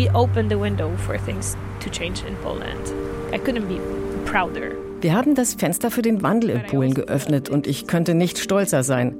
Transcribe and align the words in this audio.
we 0.00 0.08
opened 0.14 0.50
the 0.50 0.58
window 0.58 0.90
for 0.96 1.18
things 1.18 1.56
to 1.80 1.90
change 1.90 2.22
in 2.26 2.34
Poland. 2.36 2.92
I 3.32 3.38
couldn't 3.38 3.68
be 3.68 3.78
prouder. 4.24 4.72
Wir 5.02 5.14
haben 5.14 5.34
das 5.34 5.54
Fenster 5.54 5.90
für 5.90 6.02
den 6.02 6.22
Wandel 6.22 6.50
in 6.50 6.62
Polen 6.66 6.94
geöffnet 6.94 7.50
und 7.50 7.66
ich 7.66 7.86
könnte 7.86 8.14
nicht 8.14 8.38
stolzer 8.38 8.82
sein. 8.82 9.16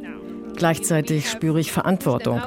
Gleichzeitig 0.56 1.29
spüre 1.29 1.61
ich 1.61 1.72
Verantwortung. 1.72 2.40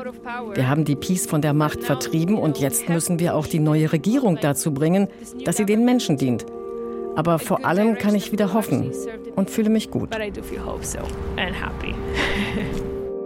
Wir 0.54 0.68
haben 0.68 0.86
die 0.86 0.96
Peace 0.96 1.26
von 1.26 1.42
der 1.42 1.54
Macht 1.54 1.84
vertrieben 1.84 2.38
und 2.38 2.60
jetzt 2.60 2.90
müssen 2.90 3.20
wir 3.20 3.36
auch 3.36 3.48
die 3.48 3.60
neue 3.60 3.92
Regierung 3.92 4.38
dazu 4.42 4.74
bringen, 4.74 5.08
dass 5.46 5.58
sie 5.58 5.66
den 5.66 5.86
Menschen 5.86 6.18
dient. 6.18 6.46
Aber 7.16 7.40
vor 7.40 7.66
allem 7.66 7.98
kann 7.98 8.16
ich 8.16 8.32
wieder 8.32 8.54
hoffen 8.54 8.92
und 9.36 9.50
fühle 9.50 9.70
mich 9.70 9.92
gut. 9.92 10.10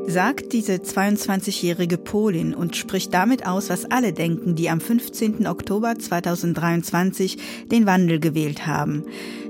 sagt 0.07 0.53
diese 0.53 0.75
22-jährige 0.75 1.97
Polin 1.97 2.55
und 2.55 2.77
spricht 2.77 3.13
damit 3.13 3.45
aus, 3.45 3.69
was 3.69 3.85
alle 3.85 4.13
denken, 4.13 4.55
die 4.55 4.69
am 4.69 4.79
15. 4.79 5.45
Oktober 5.45 5.99
2023 5.99 7.37
den 7.69 7.85
Wandel 7.85 8.19
gewählt 8.19 8.65
haben. 8.65 9.03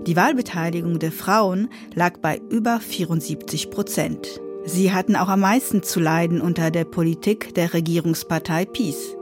Die 0.08 0.16
Wahlbeteiligung 0.16 0.98
der 0.98 1.12
Frauen 1.12 1.70
lag 1.94 2.18
bei 2.18 2.42
über 2.50 2.80
74 2.80 3.70
Prozent. 3.70 4.28
Sie 4.66 4.92
hatten 4.92 5.16
auch 5.16 5.30
am 5.30 5.42
meisten 5.42 5.84
zu 5.84 6.00
leiden 6.00 6.42
unter 6.42 6.72
der 6.72 6.86
Politik 6.86 7.54
der 7.54 7.74
Regierungspartei 7.74 8.66
PiS. 8.66 9.16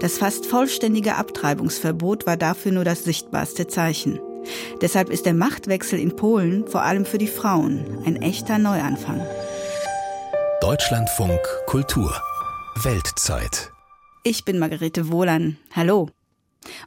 Das 0.00 0.18
fast 0.18 0.46
vollständige 0.46 1.16
Abtreibungsverbot 1.16 2.26
war 2.26 2.36
dafür 2.36 2.72
nur 2.72 2.84
das 2.84 3.04
sichtbarste 3.04 3.66
Zeichen. 3.66 4.20
Deshalb 4.80 5.10
ist 5.10 5.26
der 5.26 5.34
Machtwechsel 5.34 5.98
in 5.98 6.14
Polen 6.14 6.66
vor 6.68 6.82
allem 6.82 7.04
für 7.04 7.18
die 7.18 7.26
Frauen 7.26 7.84
ein 8.06 8.16
echter 8.16 8.58
Neuanfang. 8.58 9.20
Deutschlandfunk 10.66 11.38
Kultur 11.66 12.12
Weltzeit. 12.82 13.70
Ich 14.24 14.44
bin 14.44 14.58
Margarete 14.58 15.12
Wohlan. 15.12 15.58
Hallo. 15.76 16.08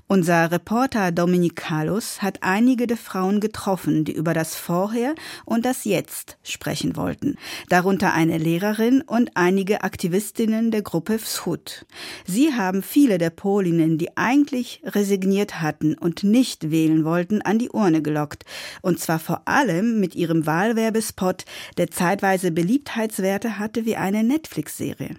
Unser 0.08 0.52
Reporter 0.52 1.12
Dominikalus 1.12 2.22
hat 2.22 2.40
einige 2.42 2.88
der 2.88 2.98
Frauen 2.98 3.40
getroffen, 3.40 4.06
die 4.06 4.14
über 4.14 4.34
das 4.34 4.56
Vorher 4.56 5.16
und 5.46 5.66
das 5.66 5.86
Jetzt 5.86 6.38
sprechen 6.44 6.96
wollten. 6.96 7.36
Darunter 7.70 8.14
eine 8.14 8.38
Lehrerin 8.38 9.02
und 9.02 9.32
einige 9.36 9.84
Aktivistinnen 9.84 10.72
der 10.72 10.82
Gruppe 10.82 11.20
Wschut. 11.20 11.86
Sie 12.26 12.54
haben 12.54 12.82
viele 12.82 13.18
der 13.18 13.30
Polinnen, 13.30 13.98
die 13.98 14.18
eigentlich 14.18 14.82
resigniert 14.84 15.62
hatten 15.62 15.94
und 15.96 16.24
nicht 16.24 16.72
wählen 16.72 17.04
wollten, 17.06 17.42
an 17.42 17.60
die 17.60 17.70
Urne 17.70 18.02
gelockt. 18.02 18.46
Und 18.82 19.00
zwar 19.00 19.20
vor 19.20 19.44
allem 19.46 20.00
mit 20.00 20.16
ihrem 20.16 20.46
Wahlwerbespot, 20.46 21.46
der 21.78 21.92
zeitweise 21.92 22.52
Beliebtheitswerte 22.52 23.60
hatte 23.60 23.86
wie 23.86 23.96
eine 23.96 24.24
Netflix-Serie. 24.24 25.16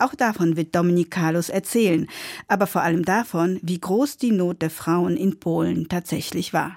Auch 0.00 0.14
davon 0.14 0.56
wird 0.56 0.74
Dominik 0.74 1.10
Carlos 1.10 1.50
erzählen, 1.50 2.08
aber 2.48 2.66
vor 2.66 2.80
allem 2.80 3.04
davon, 3.04 3.60
wie 3.62 3.78
groß 3.78 4.16
die 4.16 4.32
Not 4.32 4.62
der 4.62 4.70
Frauen 4.70 5.14
in 5.14 5.38
Polen 5.38 5.90
tatsächlich 5.90 6.54
war. 6.54 6.76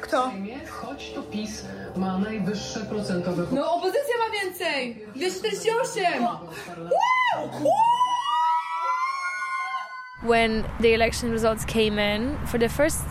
Kto? 0.00 0.32
No, 3.50 3.74
opozycja 3.74 4.16
ma 4.18 4.28
więcej! 4.32 4.96
248! 5.14 6.22
When 10.22 10.64
the 10.80 10.94
election 10.94 11.30
results 11.32 11.64
came 11.66 11.98
in, 11.98 12.38
for 12.46 12.58
the 12.58 12.68
first 12.68 13.02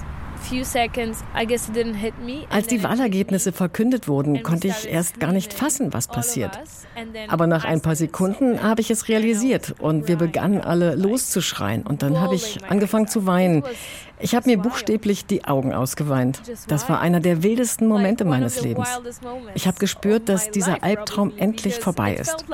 als 2.50 2.68
die 2.68 2.84
Wahlergebnisse 2.84 3.52
verkündet 3.52 4.08
wurden, 4.08 4.44
konnte 4.44 4.68
ich 4.68 4.88
erst 4.90 5.20
gar 5.20 5.32
nicht 5.32 5.54
fassen, 5.54 5.94
was 5.94 6.08
passiert. 6.08 6.60
Aber 7.28 7.48
nach 7.48 7.64
ein 7.64 7.82
paar 7.82 7.96
Sekunden 7.96 8.62
habe 8.62 8.82
ich 8.82 8.92
es 8.92 9.08
realisiert 9.08 9.76
und 9.80 10.08
wir 10.08 10.18
begannen 10.18 10.62
alle 10.62 10.96
loszuschreien 10.96 11.84
und 11.84 12.02
dann 12.02 12.20
habe 12.20 12.36
ich 12.36 12.64
angefangen 12.66 13.08
zu 13.08 13.26
weinen. 13.26 13.64
Ich 14.20 14.36
habe 14.36 14.50
mir 14.50 14.58
buchstäblich 14.58 15.26
die 15.26 15.46
Augen 15.46 15.74
ausgeweint. 15.74 16.42
Das 16.68 16.90
war 16.90 17.00
einer 17.00 17.20
der 17.20 17.44
wildesten 17.44 17.88
Momente 17.88 18.26
meines 18.26 18.62
Lebens. 18.62 18.88
Ich 19.56 19.68
habe 19.68 19.80
gespürt, 19.80 20.30
dass 20.30 20.52
dieser 20.52 20.84
Albtraum 20.84 21.34
endlich 21.38 21.76
vorbei 21.76 22.16
ist. 22.16 22.46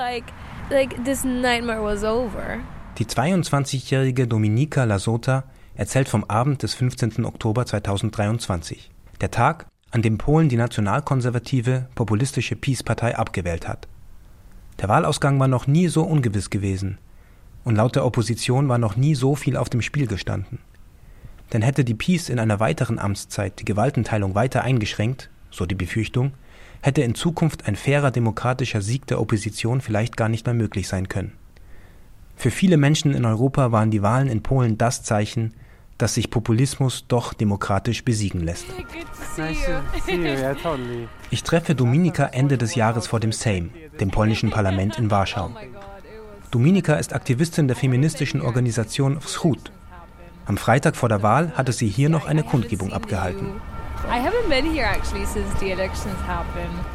Die 2.98 3.06
22-jährige 3.06 4.28
Dominika 4.28 4.84
Lasota 4.86 5.44
erzählt 5.78 6.10
vom 6.10 6.24
Abend 6.24 6.64
des 6.64 6.74
15. 6.74 7.24
Oktober 7.24 7.66
2023, 7.66 8.90
der 9.22 9.30
Tag, 9.30 9.68
an 9.92 10.02
dem 10.02 10.18
Polen 10.18 10.50
die 10.50 10.58
nationalkonservative, 10.58 11.88
populistische 11.94 12.56
Peace-Partei 12.56 13.16
abgewählt 13.16 13.68
hat. 13.68 13.88
Der 14.82 14.90
Wahlausgang 14.90 15.40
war 15.40 15.48
noch 15.48 15.68
nie 15.68 15.88
so 15.88 16.04
ungewiss 16.04 16.50
gewesen, 16.50 16.98
und 17.64 17.76
laut 17.76 17.96
der 17.96 18.06
Opposition 18.06 18.68
war 18.70 18.80
noch 18.80 18.96
nie 18.96 19.14
so 19.14 19.36
viel 19.36 19.56
auf 19.56 19.70
dem 19.70 19.84
Spiel 19.84 20.08
gestanden. 20.08 20.60
Denn 21.54 21.62
hätte 21.62 21.86
die 21.86 21.94
Peace 21.94 22.30
in 22.30 22.40
einer 22.40 22.60
weiteren 22.60 22.98
Amtszeit 22.98 23.60
die 23.60 23.66
Gewaltenteilung 23.66 24.34
weiter 24.34 24.64
eingeschränkt, 24.64 25.30
so 25.52 25.68
die 25.68 25.76
Befürchtung, 25.76 26.34
hätte 26.82 27.04
in 27.04 27.14
Zukunft 27.14 27.68
ein 27.68 27.76
fairer 27.76 28.10
demokratischer 28.10 28.82
Sieg 28.82 29.06
der 29.06 29.22
Opposition 29.22 29.82
vielleicht 29.82 30.18
gar 30.18 30.28
nicht 30.28 30.46
mehr 30.48 30.56
möglich 30.56 30.88
sein 30.88 31.08
können. 31.08 31.34
Für 32.36 32.52
viele 32.52 32.78
Menschen 32.78 33.14
in 33.14 33.26
Europa 33.26 33.72
waren 33.72 33.92
die 33.92 34.02
Wahlen 34.02 34.28
in 34.28 34.42
Polen 34.42 34.78
das 34.78 35.04
Zeichen, 35.04 35.54
dass 35.98 36.14
sich 36.14 36.30
Populismus 36.30 37.06
doch 37.08 37.34
demokratisch 37.34 38.04
besiegen 38.04 38.42
lässt. 38.42 38.66
Ich 41.30 41.44
treffe 41.44 41.76
Dominika 41.76 42.26
Ende 42.26 42.58
des 42.58 42.76
Jahres 42.76 43.08
vor 43.08 43.20
dem 43.20 43.32
Sejm, 43.32 43.72
dem 44.00 44.12
polnischen 44.12 44.50
Parlament 44.50 44.98
in 44.98 45.12
Warschau. 45.12 45.52
Dominika 46.52 46.96
ist 46.96 47.14
Aktivistin 47.14 47.68
der 47.68 47.76
feministischen 47.76 48.42
Organisation 48.42 49.20
Wschut. 49.22 49.72
Am 50.46 50.56
Freitag 50.56 50.96
vor 50.96 51.10
der 51.10 51.22
Wahl 51.24 51.52
hatte 51.56 51.74
sie 51.74 51.90
hier 51.90 52.10
noch 52.10 52.26
eine 52.26 52.44
Kundgebung 52.44 52.94
abgehalten. 52.94 53.60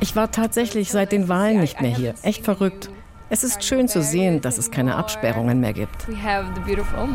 Ich 0.01 0.17
war 0.17 0.31
tatsächlich 0.31 0.91
seit 0.91 1.13
den 1.13 1.29
Wahlen 1.29 1.61
nicht 1.61 1.81
mehr 1.83 1.95
hier. 1.95 2.15
Echt 2.23 2.45
verrückt. 2.45 2.89
Es 3.29 3.45
ist 3.45 3.65
schön 3.65 3.89
zu 3.89 4.03
sehen, 4.03 4.41
dass 4.41 4.59
es 4.59 4.71
keine 4.71 4.97
Absperrungen 4.97 5.61
mehr 5.61 5.73
gibt. 5.73 6.07
Oh 6.09 7.07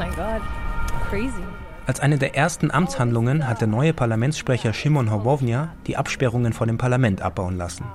Crazy. 1.10 1.57
Als 1.88 2.02
eine 2.02 2.18
der 2.18 2.36
ersten 2.36 2.70
Amtshandlungen 2.70 3.48
hat 3.48 3.62
der 3.62 3.70
neue 3.70 3.94
Parlamentssprecher 3.94 4.74
Szymon 4.74 5.10
Hołownia 5.10 5.70
die 5.88 5.96
Absperrungen 5.96 6.52
vor 6.52 6.68
dem 6.68 6.78
Parlament 6.78 7.22
abbauen 7.22 7.56
lassen. 7.56 7.86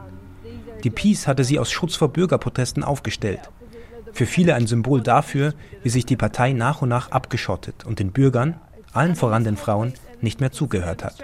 Die 0.82 0.88
PiS 0.88 1.26
hatte 1.26 1.44
sie 1.44 1.58
aus 1.58 1.70
Schutz 1.70 1.94
vor 1.94 2.08
Bürgerprotesten 2.08 2.84
aufgestellt. 2.84 3.50
Für 4.14 4.24
viele 4.24 4.54
ein 4.54 4.66
Symbol 4.66 5.02
dafür, 5.02 5.52
wie 5.82 5.90
sich 5.90 6.06
die 6.06 6.16
Partei 6.16 6.54
nach 6.54 6.80
und 6.80 6.88
nach 6.88 7.10
abgeschottet 7.10 7.84
und 7.84 7.98
den 7.98 8.12
Bürgern, 8.12 8.54
allen 8.94 9.14
voran 9.14 9.44
den 9.44 9.58
Frauen, 9.58 9.92
nicht 10.22 10.40
mehr 10.40 10.52
zugehört 10.52 11.04
hat. 11.04 11.16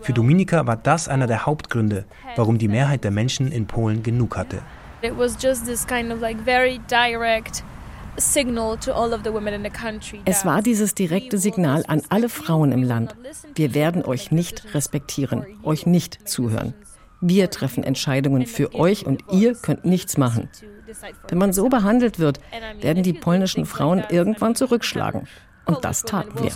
Für 0.00 0.12
Dominika 0.12 0.66
war 0.66 0.76
das 0.76 1.08
einer 1.08 1.28
der 1.28 1.46
Hauptgründe, 1.46 2.04
warum 2.34 2.58
die 2.58 2.68
Mehrheit 2.68 3.04
der 3.04 3.12
Menschen 3.12 3.52
in 3.52 3.66
Polen 3.66 4.02
genug 4.02 4.36
hatte. 4.36 4.58
It 5.02 5.16
was 5.16 5.36
just 5.40 5.66
this 5.66 5.86
kind 5.86 6.12
of 6.12 6.20
like 6.20 6.40
very 6.44 6.80
direct 6.90 7.62
es 10.24 10.44
war 10.44 10.62
dieses 10.62 10.94
direkte 10.94 11.38
Signal 11.38 11.84
an 11.88 12.02
alle 12.10 12.28
Frauen 12.28 12.72
im 12.72 12.82
Land. 12.82 13.16
Wir 13.54 13.74
werden 13.74 14.04
euch 14.04 14.30
nicht 14.30 14.74
respektieren, 14.74 15.46
euch 15.62 15.86
nicht 15.86 16.28
zuhören. 16.28 16.74
Wir 17.22 17.50
treffen 17.50 17.84
Entscheidungen 17.84 18.46
für 18.46 18.74
euch 18.74 19.06
und 19.06 19.22
ihr 19.32 19.54
könnt 19.54 19.84
nichts 19.84 20.18
machen. 20.18 20.50
Wenn 21.28 21.38
man 21.38 21.52
so 21.52 21.68
behandelt 21.68 22.18
wird, 22.18 22.40
werden 22.80 23.02
die 23.02 23.12
polnischen 23.12 23.64
Frauen 23.64 24.02
irgendwann 24.10 24.54
zurückschlagen. 24.54 25.28
Und 25.64 25.84
das 25.84 26.02
taten 26.02 26.42
wir. 26.42 26.50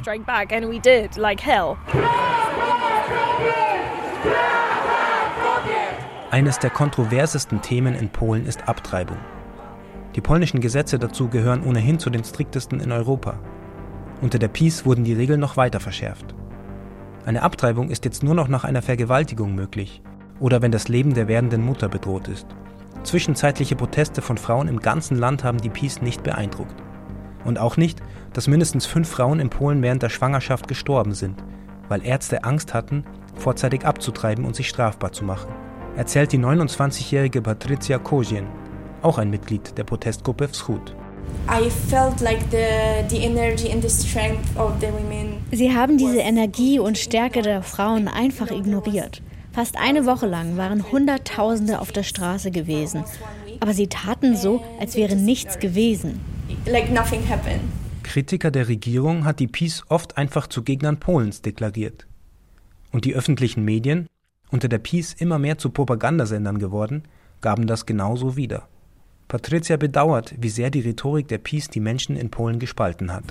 Eines 6.32 6.58
der 6.58 6.70
kontroversesten 6.70 7.62
Themen 7.62 7.94
in 7.94 8.08
Polen 8.08 8.44
ist 8.46 8.68
Abtreibung. 8.68 9.18
Die 10.16 10.22
polnischen 10.22 10.60
Gesetze 10.60 10.98
dazu 10.98 11.28
gehören 11.28 11.62
ohnehin 11.62 11.98
zu 11.98 12.08
den 12.08 12.24
striktesten 12.24 12.80
in 12.80 12.90
Europa. 12.90 13.38
Unter 14.22 14.38
der 14.38 14.48
Peace 14.48 14.86
wurden 14.86 15.04
die 15.04 15.12
Regeln 15.12 15.38
noch 15.38 15.58
weiter 15.58 15.78
verschärft. 15.78 16.34
Eine 17.26 17.42
Abtreibung 17.42 17.90
ist 17.90 18.06
jetzt 18.06 18.22
nur 18.22 18.34
noch 18.34 18.48
nach 18.48 18.64
einer 18.64 18.80
Vergewaltigung 18.80 19.54
möglich 19.54 20.00
oder 20.40 20.62
wenn 20.62 20.72
das 20.72 20.88
Leben 20.88 21.12
der 21.12 21.28
werdenden 21.28 21.62
Mutter 21.62 21.90
bedroht 21.90 22.28
ist. 22.28 22.46
Zwischenzeitliche 23.02 23.76
Proteste 23.76 24.22
von 24.22 24.38
Frauen 24.38 24.68
im 24.68 24.80
ganzen 24.80 25.18
Land 25.18 25.44
haben 25.44 25.58
die 25.58 25.68
Peace 25.68 26.00
nicht 26.00 26.22
beeindruckt. 26.22 26.82
Und 27.44 27.58
auch 27.58 27.76
nicht, 27.76 28.00
dass 28.32 28.48
mindestens 28.48 28.86
fünf 28.86 29.08
Frauen 29.08 29.38
in 29.38 29.50
Polen 29.50 29.82
während 29.82 30.02
der 30.02 30.08
Schwangerschaft 30.08 30.66
gestorben 30.66 31.12
sind, 31.12 31.44
weil 31.88 32.04
Ärzte 32.04 32.42
Angst 32.42 32.72
hatten, 32.72 33.04
vorzeitig 33.34 33.84
abzutreiben 33.84 34.46
und 34.46 34.56
sich 34.56 34.68
strafbar 34.68 35.12
zu 35.12 35.24
machen, 35.24 35.52
erzählt 35.94 36.32
die 36.32 36.38
29-jährige 36.38 37.42
Patricia 37.42 37.98
Kozien, 37.98 38.46
auch 39.02 39.18
ein 39.18 39.30
Mitglied 39.30 39.76
der 39.78 39.84
Protestgruppe 39.84 40.48
Wschut. 40.48 40.94
Sie 45.52 45.74
haben 45.74 45.98
diese 45.98 46.18
Energie 46.18 46.78
und 46.78 46.98
Stärke 46.98 47.42
der 47.42 47.62
Frauen 47.62 48.08
einfach 48.08 48.50
ignoriert. 48.50 49.22
Fast 49.52 49.78
eine 49.78 50.04
Woche 50.06 50.26
lang 50.26 50.56
waren 50.56 50.90
Hunderttausende 50.90 51.80
auf 51.80 51.92
der 51.92 52.02
Straße 52.02 52.50
gewesen. 52.50 53.04
Aber 53.60 53.72
sie 53.72 53.86
taten 53.86 54.36
so, 54.36 54.62
als 54.80 54.96
wäre 54.96 55.16
nichts 55.16 55.58
gewesen. 55.58 56.20
Kritiker 58.02 58.50
der 58.50 58.68
Regierung 58.68 59.24
hat 59.24 59.40
die 59.40 59.46
Peace 59.46 59.82
oft 59.88 60.18
einfach 60.18 60.46
zu 60.46 60.62
Gegnern 60.62 60.98
Polens 61.00 61.42
deklariert. 61.42 62.06
Und 62.92 63.04
die 63.04 63.14
öffentlichen 63.14 63.64
Medien, 63.64 64.06
unter 64.50 64.68
der 64.68 64.78
Peace 64.78 65.14
immer 65.14 65.38
mehr 65.38 65.58
zu 65.58 65.70
Propagandasendern 65.70 66.58
geworden, 66.58 67.04
gaben 67.40 67.66
das 67.66 67.86
genauso 67.86 68.36
wieder. 68.36 68.68
Patricia 69.28 69.76
bedauert, 69.76 70.34
wie 70.38 70.48
sehr 70.48 70.70
die 70.70 70.80
Rhetorik 70.80 71.26
der 71.26 71.38
Peace 71.38 71.68
die 71.68 71.80
Menschen 71.80 72.16
in 72.16 72.30
Polen 72.30 72.60
gespalten 72.60 73.12
hat. 73.12 73.24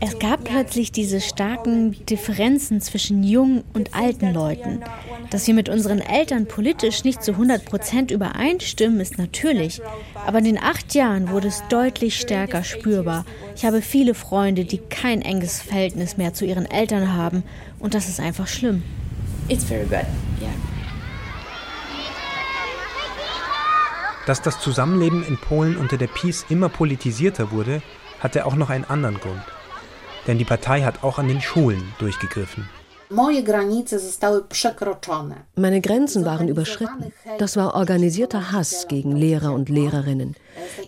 Es 0.00 0.18
gab 0.18 0.44
plötzlich 0.44 0.92
diese 0.92 1.20
starken 1.20 1.96
Differenzen 2.06 2.80
zwischen 2.82 3.22
jungen 3.24 3.64
und 3.72 3.94
alten 3.94 4.34
Leuten. 4.34 4.80
Dass 5.30 5.46
wir 5.46 5.54
mit 5.54 5.70
unseren 5.70 6.00
Eltern 6.00 6.46
politisch 6.46 7.04
nicht 7.04 7.22
zu 7.22 7.32
100 7.32 7.64
Prozent 7.64 8.10
übereinstimmen, 8.10 9.00
ist 9.00 9.16
natürlich. 9.16 9.80
Aber 10.26 10.38
in 10.38 10.44
den 10.44 10.58
acht 10.58 10.94
Jahren 10.94 11.30
wurde 11.30 11.48
es 11.48 11.62
deutlich 11.70 12.20
stärker 12.20 12.64
spürbar. 12.64 13.24
Ich 13.56 13.64
habe 13.64 13.80
viele 13.80 14.12
Freunde, 14.12 14.66
die 14.66 14.78
kein 14.78 15.22
enges 15.22 15.62
Verhältnis 15.62 16.18
mehr 16.18 16.34
zu 16.34 16.44
ihren 16.44 16.66
Eltern 16.66 17.14
haben. 17.14 17.44
Und 17.78 17.94
das 17.94 18.10
ist 18.10 18.20
einfach 18.20 18.46
schlimm. 18.46 18.82
It's 19.48 19.64
very 19.64 19.86
bad, 19.86 20.06
yeah. 20.40 20.69
Dass 24.26 24.42
das 24.42 24.60
Zusammenleben 24.60 25.24
in 25.24 25.38
Polen 25.38 25.76
unter 25.76 25.96
der 25.96 26.06
PiS 26.06 26.46
immer 26.48 26.68
politisierter 26.68 27.50
wurde, 27.50 27.82
hatte 28.20 28.46
auch 28.46 28.54
noch 28.54 28.70
einen 28.70 28.84
anderen 28.84 29.18
Grund. 29.18 29.42
Denn 30.26 30.38
die 30.38 30.44
Partei 30.44 30.82
hat 30.82 31.02
auch 31.02 31.18
an 31.18 31.28
den 31.28 31.40
Schulen 31.40 31.94
durchgegriffen. 31.98 32.68
Meine 35.56 35.80
Grenzen 35.80 36.24
waren 36.24 36.46
überschritten. 36.46 37.12
Das 37.38 37.56
war 37.56 37.74
organisierter 37.74 38.52
Hass 38.52 38.86
gegen 38.86 39.16
Lehrer 39.16 39.52
und 39.52 39.68
Lehrerinnen. 39.68 40.36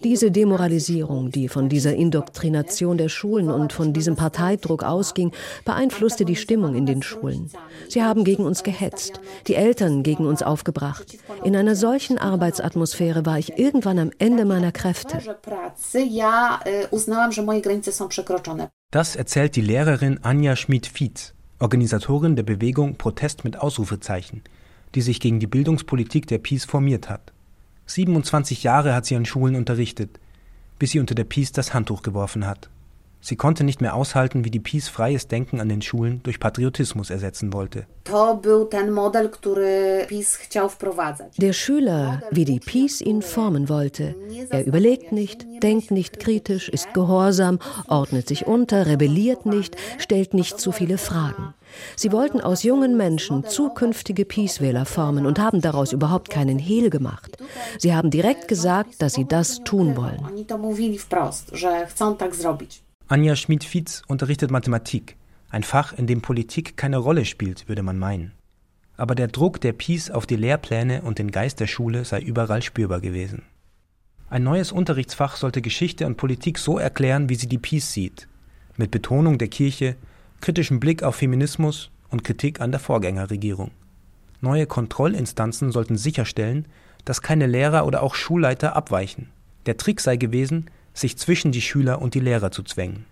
Diese 0.04 0.30
Demoralisierung, 0.30 1.32
die 1.32 1.48
von 1.48 1.68
dieser 1.68 1.96
Indoktrination 1.96 2.96
der 2.96 3.08
Schulen 3.08 3.50
und 3.50 3.72
von 3.72 3.92
diesem 3.92 4.14
Parteidruck 4.14 4.84
ausging, 4.84 5.32
beeinflusste 5.64 6.24
die 6.24 6.36
Stimmung 6.36 6.76
in 6.76 6.86
den 6.86 7.02
Schulen. 7.02 7.50
Sie 7.88 8.04
haben 8.04 8.22
gegen 8.22 8.44
uns 8.44 8.62
gehetzt, 8.62 9.20
die 9.48 9.56
Eltern 9.56 10.04
gegen 10.04 10.24
uns 10.24 10.44
aufgebracht. 10.44 11.18
In 11.42 11.56
einer 11.56 11.74
solchen 11.74 12.18
Arbeitsatmosphäre 12.18 13.26
war 13.26 13.40
ich 13.40 13.58
irgendwann 13.58 13.98
am 13.98 14.12
Ende 14.18 14.44
meiner 14.44 14.70
Kräfte. 14.70 15.18
Das 18.92 19.16
erzählt 19.16 19.56
die 19.56 19.60
Lehrerin 19.60 20.20
Anja 20.22 20.54
Schmid-Fietz. 20.54 21.34
Organisatorin 21.62 22.34
der 22.34 22.42
Bewegung 22.42 22.96
Protest 22.96 23.44
mit 23.44 23.56
Ausrufezeichen, 23.56 24.42
die 24.96 25.00
sich 25.00 25.20
gegen 25.20 25.38
die 25.38 25.46
Bildungspolitik 25.46 26.26
der 26.26 26.38
Peace 26.38 26.64
formiert 26.64 27.08
hat. 27.08 27.32
27 27.86 28.64
Jahre 28.64 28.94
hat 28.94 29.06
sie 29.06 29.14
an 29.14 29.24
Schulen 29.24 29.54
unterrichtet, 29.54 30.18
bis 30.80 30.90
sie 30.90 30.98
unter 30.98 31.14
der 31.14 31.22
Peace 31.22 31.52
das 31.52 31.72
Handtuch 31.72 32.02
geworfen 32.02 32.48
hat. 32.48 32.68
Sie 33.24 33.36
konnte 33.36 33.62
nicht 33.62 33.80
mehr 33.80 33.94
aushalten, 33.94 34.44
wie 34.44 34.50
die 34.50 34.58
Peace 34.58 34.88
freies 34.88 35.28
Denken 35.28 35.60
an 35.60 35.68
den 35.68 35.80
Schulen 35.80 36.20
durch 36.24 36.40
Patriotismus 36.40 37.08
ersetzen 37.08 37.52
wollte. 37.52 37.86
Der 41.36 41.52
Schüler, 41.52 42.22
wie 42.32 42.44
die 42.44 42.58
Peace 42.58 43.00
ihn 43.00 43.22
formen 43.22 43.68
wollte. 43.68 44.16
Er 44.50 44.66
überlegt 44.66 45.12
nicht, 45.12 45.46
denkt 45.62 45.92
nicht 45.92 46.18
kritisch, 46.18 46.68
ist 46.68 46.92
gehorsam, 46.94 47.60
ordnet 47.86 48.26
sich 48.26 48.48
unter, 48.48 48.86
rebelliert 48.86 49.46
nicht, 49.46 49.76
stellt 49.98 50.34
nicht 50.34 50.58
zu 50.58 50.72
viele 50.72 50.98
Fragen. 50.98 51.54
Sie 51.94 52.10
wollten 52.10 52.40
aus 52.40 52.64
jungen 52.64 52.96
Menschen 52.96 53.44
zukünftige 53.44 54.24
Peace-Wähler 54.24 54.84
formen 54.84 55.26
und 55.26 55.38
haben 55.38 55.60
daraus 55.60 55.92
überhaupt 55.92 56.28
keinen 56.28 56.58
Hehl 56.58 56.90
gemacht. 56.90 57.38
Sie 57.78 57.94
haben 57.94 58.10
direkt 58.10 58.48
gesagt, 58.48 59.00
dass 59.00 59.14
sie 59.14 59.28
das 59.28 59.62
tun 59.62 59.96
wollen. 59.96 60.26
Anja 63.12 63.36
Schmid-Fietz 63.36 64.04
unterrichtet 64.08 64.50
Mathematik, 64.50 65.16
ein 65.50 65.64
Fach, 65.64 65.92
in 65.92 66.06
dem 66.06 66.22
Politik 66.22 66.78
keine 66.78 66.96
Rolle 66.96 67.26
spielt, 67.26 67.68
würde 67.68 67.82
man 67.82 67.98
meinen. 67.98 68.32
Aber 68.96 69.14
der 69.14 69.28
Druck 69.28 69.60
der 69.60 69.74
Peace 69.74 70.10
auf 70.10 70.24
die 70.24 70.36
Lehrpläne 70.36 71.02
und 71.02 71.18
den 71.18 71.30
Geist 71.30 71.60
der 71.60 71.66
Schule 71.66 72.06
sei 72.06 72.22
überall 72.22 72.62
spürbar 72.62 73.02
gewesen. 73.02 73.42
Ein 74.30 74.44
neues 74.44 74.72
Unterrichtsfach 74.72 75.36
sollte 75.36 75.60
Geschichte 75.60 76.06
und 76.06 76.16
Politik 76.16 76.56
so 76.56 76.78
erklären, 76.78 77.28
wie 77.28 77.34
sie 77.34 77.48
die 77.48 77.58
Peace 77.58 77.92
sieht, 77.92 78.28
mit 78.78 78.90
Betonung 78.90 79.36
der 79.36 79.48
Kirche, 79.48 79.96
kritischem 80.40 80.80
Blick 80.80 81.02
auf 81.02 81.16
Feminismus 81.16 81.90
und 82.08 82.24
Kritik 82.24 82.62
an 82.62 82.70
der 82.70 82.80
Vorgängerregierung. 82.80 83.72
Neue 84.40 84.64
Kontrollinstanzen 84.64 85.70
sollten 85.70 85.98
sicherstellen, 85.98 86.64
dass 87.04 87.20
keine 87.20 87.46
Lehrer 87.46 87.84
oder 87.84 88.02
auch 88.02 88.14
Schulleiter 88.14 88.74
abweichen. 88.74 89.28
Der 89.66 89.76
Trick 89.76 90.00
sei 90.00 90.16
gewesen, 90.16 90.70
sich 90.94 91.16
zwischen 91.16 91.52
die 91.52 91.60
Schüler 91.60 92.02
und 92.02 92.14
die 92.14 92.20
Lehrer 92.20 92.50
zu 92.50 92.62
zwängen. 92.62 93.06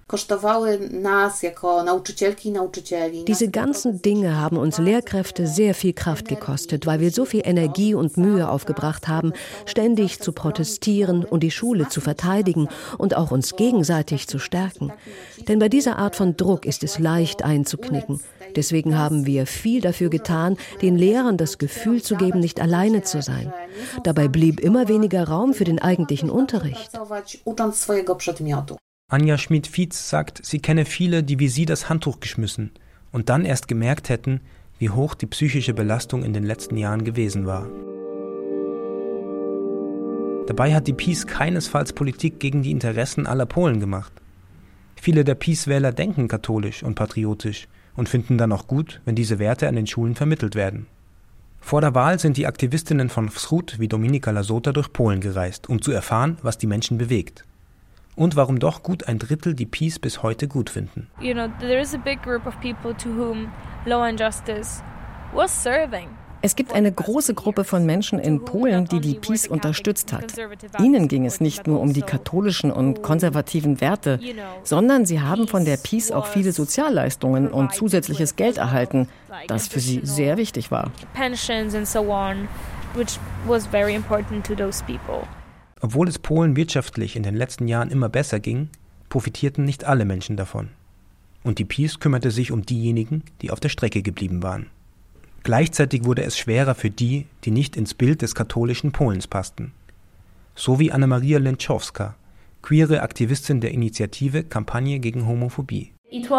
Diese 3.27 3.49
ganzen 3.50 4.03
Dinge 4.03 4.37
haben 4.37 4.56
uns 4.56 4.79
Lehrkräfte 4.79 5.47
sehr 5.47 5.75
viel 5.75 5.93
Kraft 5.93 6.29
gekostet, 6.29 6.87
weil 6.87 7.00
wir 7.00 7.11
so 7.11 7.25
viel 7.25 7.43
Energie 7.44 7.94
und 7.94 8.17
Mühe 8.17 8.49
aufgebracht 8.49 9.09
haben, 9.09 9.32
ständig 9.67 10.21
zu 10.21 10.32
protestieren 10.32 11.25
und 11.25 11.43
die 11.43 11.50
Schule 11.50 11.88
zu 11.88 12.00
verteidigen 12.00 12.69
und 12.99 13.17
auch 13.17 13.31
uns 13.31 13.56
gegenseitig 13.56 14.26
zu 14.29 14.38
stärken. 14.38 14.93
Denn 15.49 15.59
bei 15.59 15.69
dieser 15.69 15.97
Art 15.97 16.17
von 16.17 16.37
Druck 16.37 16.67
ist 16.67 16.85
es 16.85 16.99
leicht 16.99 17.43
einzuknicken. 17.43 18.21
Deswegen 18.56 18.97
haben 18.97 19.26
wir 19.26 19.47
viel 19.47 19.81
dafür 19.81 20.11
getan, 20.11 20.56
den 20.82 20.97
Lehrern 20.97 21.37
das 21.37 21.58
Gefühl 21.58 22.02
zu 22.02 22.17
geben, 22.17 22.41
nicht 22.41 22.61
alleine 22.61 23.02
zu 23.02 23.23
sein. 23.23 23.52
Dabei 24.05 24.29
blieb 24.29 24.61
immer 24.61 24.88
weniger 24.88 25.25
Raum 25.29 25.55
für 25.55 25.64
den 25.64 25.79
eigentlichen 25.79 26.31
Unterricht. 26.31 26.91
Anja 29.08 29.38
Schmid-Fietz 29.38 30.08
sagt, 30.08 30.44
sie 30.44 30.61
kenne 30.61 30.85
viele, 30.85 31.23
die 31.23 31.38
wie 31.38 31.49
sie 31.49 31.67
das 31.67 31.88
Handtuch 31.88 32.20
geschmissen 32.20 32.70
und 33.11 33.29
dann 33.29 33.44
erst 33.44 33.67
gemerkt 33.67 34.08
hätten, 34.08 34.41
wie 34.79 34.91
hoch 34.91 35.14
die 35.14 35.26
psychische 35.26 35.75
Belastung 35.75 36.23
in 36.23 36.32
den 36.32 36.44
letzten 36.44 36.76
Jahren 36.76 37.05
gewesen 37.05 37.47
war. 37.47 37.67
Dabei 40.47 40.75
hat 40.75 40.87
die 40.87 40.93
Peace 40.93 41.26
keinesfalls 41.26 41.93
Politik 41.93 42.41
gegen 42.41 42.62
die 42.62 42.70
Interessen 42.70 43.26
aller 43.26 43.47
Polen 43.47 43.79
gemacht. 43.79 44.12
Viele 44.97 45.25
der 45.25 45.35
Peace-Wähler 45.35 45.93
denken 45.93 46.29
katholisch 46.29 46.82
und 46.82 46.94
patriotisch 46.94 47.69
und 47.97 48.09
finden 48.09 48.39
dann 48.39 48.53
auch 48.53 48.67
gut, 48.67 49.01
wenn 49.05 49.15
diese 49.15 49.39
Werte 49.39 49.69
an 49.69 49.77
den 49.77 49.87
Schulen 49.87 50.15
vermittelt 50.15 50.55
werden. 50.55 50.87
Vor 51.61 51.81
der 51.81 51.95
Wahl 51.95 52.19
sind 52.19 52.37
die 52.37 52.47
Aktivistinnen 52.47 53.09
von 53.09 53.29
Wschód 53.29 53.79
wie 53.79 53.88
Dominika 53.88 54.31
Lasota 54.31 54.73
durch 54.73 54.93
Polen 54.93 55.21
gereist, 55.21 55.69
um 55.69 55.83
zu 55.83 55.93
erfahren, 55.93 56.38
was 56.43 56.59
die 56.59 56.67
Menschen 56.67 56.99
bewegt. 56.99 57.45
Und 58.17 58.35
warum 58.35 58.59
doch 58.59 58.83
gut 58.83 59.07
ein 59.09 59.19
Drittel 59.19 59.55
die 59.55 59.67
Peace 59.67 59.99
bis 59.99 60.23
heute 60.23 60.49
gut 60.49 60.71
finden. 60.71 61.09
You 61.21 61.33
know, 61.33 61.49
there 61.61 61.81
is 61.81 61.95
a 61.95 61.99
big 61.99 62.23
group 62.23 62.47
of 62.47 62.59
people 62.61 62.95
to 62.95 63.09
whom 63.09 63.49
law 63.87 64.03
and 64.03 64.19
justice 64.19 64.83
was 65.33 65.50
serving. 65.62 66.09
Es 66.42 66.56
gibt 66.56 66.73
eine 66.73 66.90
große 66.90 67.35
Gruppe 67.35 67.64
von 67.64 67.85
Menschen 67.85 68.18
in 68.18 68.44
Polen, 68.44 68.87
die 68.87 69.00
die 69.00 69.14
Peace 69.14 69.47
unterstützt 69.47 70.12
hat. 70.12 70.35
Ihnen 70.78 71.06
ging 71.06 71.26
es 71.26 71.40
nicht 71.40 71.66
nur 71.66 71.80
um 71.80 71.92
die 71.92 72.02
katholischen 72.02 72.70
und 72.70 73.02
konservativen 73.02 73.80
Werte, 73.80 74.18
sondern 74.62 75.04
sie 75.04 75.20
haben 75.20 75.49
von 75.49 75.64
der 75.66 75.76
Peace 75.76 76.11
auch 76.11 76.26
viele 76.26 76.52
Sozialleistungen 76.52 77.49
und 77.49 77.75
zusätzliches 77.75 78.37
Geld 78.37 78.56
erhalten, 78.56 79.09
das 79.49 79.68
für 79.68 79.80
sie 79.80 80.00
sehr 80.02 80.38
wichtig 80.38 80.70
war. 80.70 80.90
Obwohl 85.82 86.09
es 86.09 86.18
Polen 86.18 86.56
wirtschaftlich 86.56 87.16
in 87.16 87.23
den 87.23 87.37
letzten 87.37 87.68
Jahren 87.68 87.90
immer 87.90 88.09
besser 88.09 88.40
ging, 88.40 88.70
profitierten 89.09 89.64
nicht 89.64 89.85
alle 89.85 90.04
Menschen 90.04 90.37
davon. 90.37 90.68
Und 91.42 91.59
die 91.59 91.64
Peace 91.64 92.00
kümmerte 92.00 92.30
sich 92.30 92.52
um 92.52 92.64
diejenigen, 92.64 93.25
die 93.42 93.50
auf 93.50 93.61
der 93.61 93.70
Strecke 93.70 94.02
geblieben 94.02 94.42
waren. 94.42 94.66
Gleichzeitig 95.42 96.04
wurde 96.04 96.23
es 96.23 96.38
schwerer 96.38 96.75
für 96.75 96.90
die, 96.90 97.26
die 97.44 97.50
nicht 97.50 97.76
ins 97.76 97.94
Bild 97.94 98.23
des 98.23 98.35
katholischen 98.35 98.92
Polens 98.92 99.26
passten. 99.26 99.73
So 100.54 100.78
wie 100.78 100.92
Anna-Maria 100.92 101.38
Lenczowska, 101.38 102.14
queere 102.62 103.02
Aktivistin 103.02 103.61
der 103.61 103.73
Initiative 103.73 104.44
Kampagne 104.44 104.99
gegen 104.99 105.26
Homophobie. 105.26 105.92
Es 106.12 106.30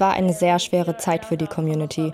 war 0.00 0.12
eine 0.12 0.32
sehr 0.32 0.58
schwere 0.58 0.96
Zeit 0.96 1.26
für 1.26 1.36
die 1.36 1.46
Community. 1.46 2.12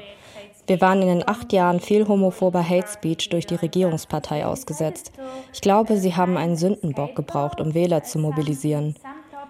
Wir 0.67 0.81
waren 0.81 1.03
in 1.03 1.09
den 1.09 1.29
acht 1.29 1.53
Jahren 1.53 1.81
viel 1.81 2.09
homophober 2.09 2.67
Hate 2.67 2.89
Speech 2.89 3.29
durch 3.29 3.47
die 3.47 3.57
Regierungspartei 3.57 4.47
ausgesetzt. 4.47 5.13
Ich 5.53 5.61
glaube, 5.61 5.99
sie 5.99 6.15
haben 6.15 6.37
einen 6.37 6.57
Sündenbock 6.57 7.15
gebraucht, 7.15 7.61
um 7.61 7.75
Wähler 7.75 8.05
zu 8.05 8.19
mobilisieren. 8.19 8.95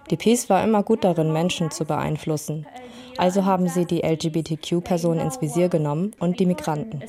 Die 0.09 0.17
Peace 0.17 0.49
war 0.49 0.63
immer 0.63 0.83
gut 0.83 1.03
darin, 1.03 1.31
Menschen 1.31 1.71
zu 1.71 1.85
beeinflussen. 1.85 2.65
Also 3.17 3.45
haben 3.45 3.67
sie 3.67 3.85
die 3.85 4.01
LGBTQ-Personen 4.01 5.19
ins 5.19 5.39
Visier 5.39 5.69
genommen 5.69 6.13
und 6.19 6.39
die 6.39 6.45
Migranten. 6.45 7.01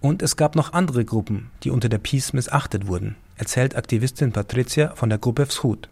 Und 0.00 0.22
es 0.22 0.36
gab 0.36 0.56
noch 0.56 0.72
andere 0.72 1.04
Gruppen, 1.04 1.50
die 1.62 1.70
unter 1.70 1.88
der 1.88 1.98
Peace 1.98 2.32
missachtet 2.32 2.86
wurden, 2.86 3.16
erzählt 3.36 3.76
Aktivistin 3.76 4.32
Patricia 4.32 4.94
von 4.94 5.08
der 5.08 5.18
Gruppe 5.18 5.44
Wschód. 5.44 5.88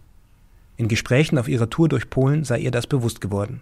In 0.77 0.89
Gesprächen 0.89 1.37
auf 1.37 1.47
ihrer 1.47 1.69
Tour 1.69 1.89
durch 1.91 2.09
Polen 2.09 2.45
sei 2.45 2.61
ihr 2.61 2.71
das 2.71 2.87
bewusst 2.87 3.21
geworden. 3.21 3.61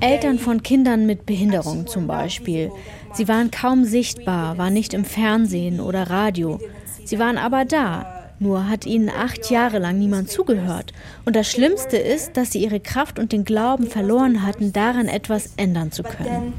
Eltern 0.00 0.38
von 0.38 0.62
Kindern 0.62 1.06
mit 1.06 1.26
Behinderung 1.26 1.86
zum 1.86 2.06
Beispiel. 2.06 2.70
Sie 3.12 3.28
waren 3.28 3.50
kaum 3.50 3.84
sichtbar, 3.84 4.56
waren 4.56 4.72
nicht 4.72 4.94
im 4.94 5.04
Fernsehen 5.04 5.80
oder 5.80 6.10
Radio. 6.10 6.58
Sie 7.04 7.18
waren 7.18 7.36
aber 7.36 7.64
da, 7.64 8.32
nur 8.38 8.68
hat 8.68 8.86
ihnen 8.86 9.10
acht 9.10 9.50
Jahre 9.50 9.78
lang 9.78 9.98
niemand 9.98 10.30
zugehört. 10.30 10.92
Und 11.26 11.36
das 11.36 11.50
Schlimmste 11.50 11.98
ist, 11.98 12.36
dass 12.38 12.52
sie 12.52 12.62
ihre 12.62 12.80
Kraft 12.80 13.18
und 13.18 13.32
den 13.32 13.44
Glauben 13.44 13.86
verloren 13.86 14.42
hatten, 14.42 14.72
daran 14.72 15.08
etwas 15.08 15.50
ändern 15.56 15.92
zu 15.92 16.02
können. 16.02 16.54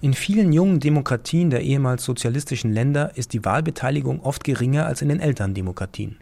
In 0.00 0.14
vielen 0.14 0.52
jungen 0.52 0.78
Demokratien 0.78 1.50
der 1.50 1.62
ehemals 1.62 2.04
sozialistischen 2.04 2.72
Länder 2.72 3.16
ist 3.16 3.32
die 3.32 3.44
Wahlbeteiligung 3.44 4.20
oft 4.20 4.44
geringer 4.44 4.86
als 4.86 5.02
in 5.02 5.08
den 5.08 5.20
älteren 5.20 5.54
Demokratien. 5.54 6.16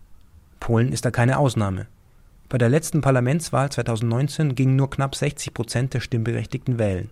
Polen 0.58 0.92
ist 0.92 1.04
da 1.04 1.10
keine 1.10 1.38
Ausnahme. 1.38 1.86
Bei 2.50 2.56
der 2.56 2.70
letzten 2.70 3.02
Parlamentswahl 3.02 3.70
2019 3.70 4.54
gingen 4.54 4.74
nur 4.74 4.88
knapp 4.88 5.14
60 5.14 5.52
Prozent 5.52 5.92
der 5.92 6.00
Stimmberechtigten 6.00 6.78
wählen. 6.78 7.10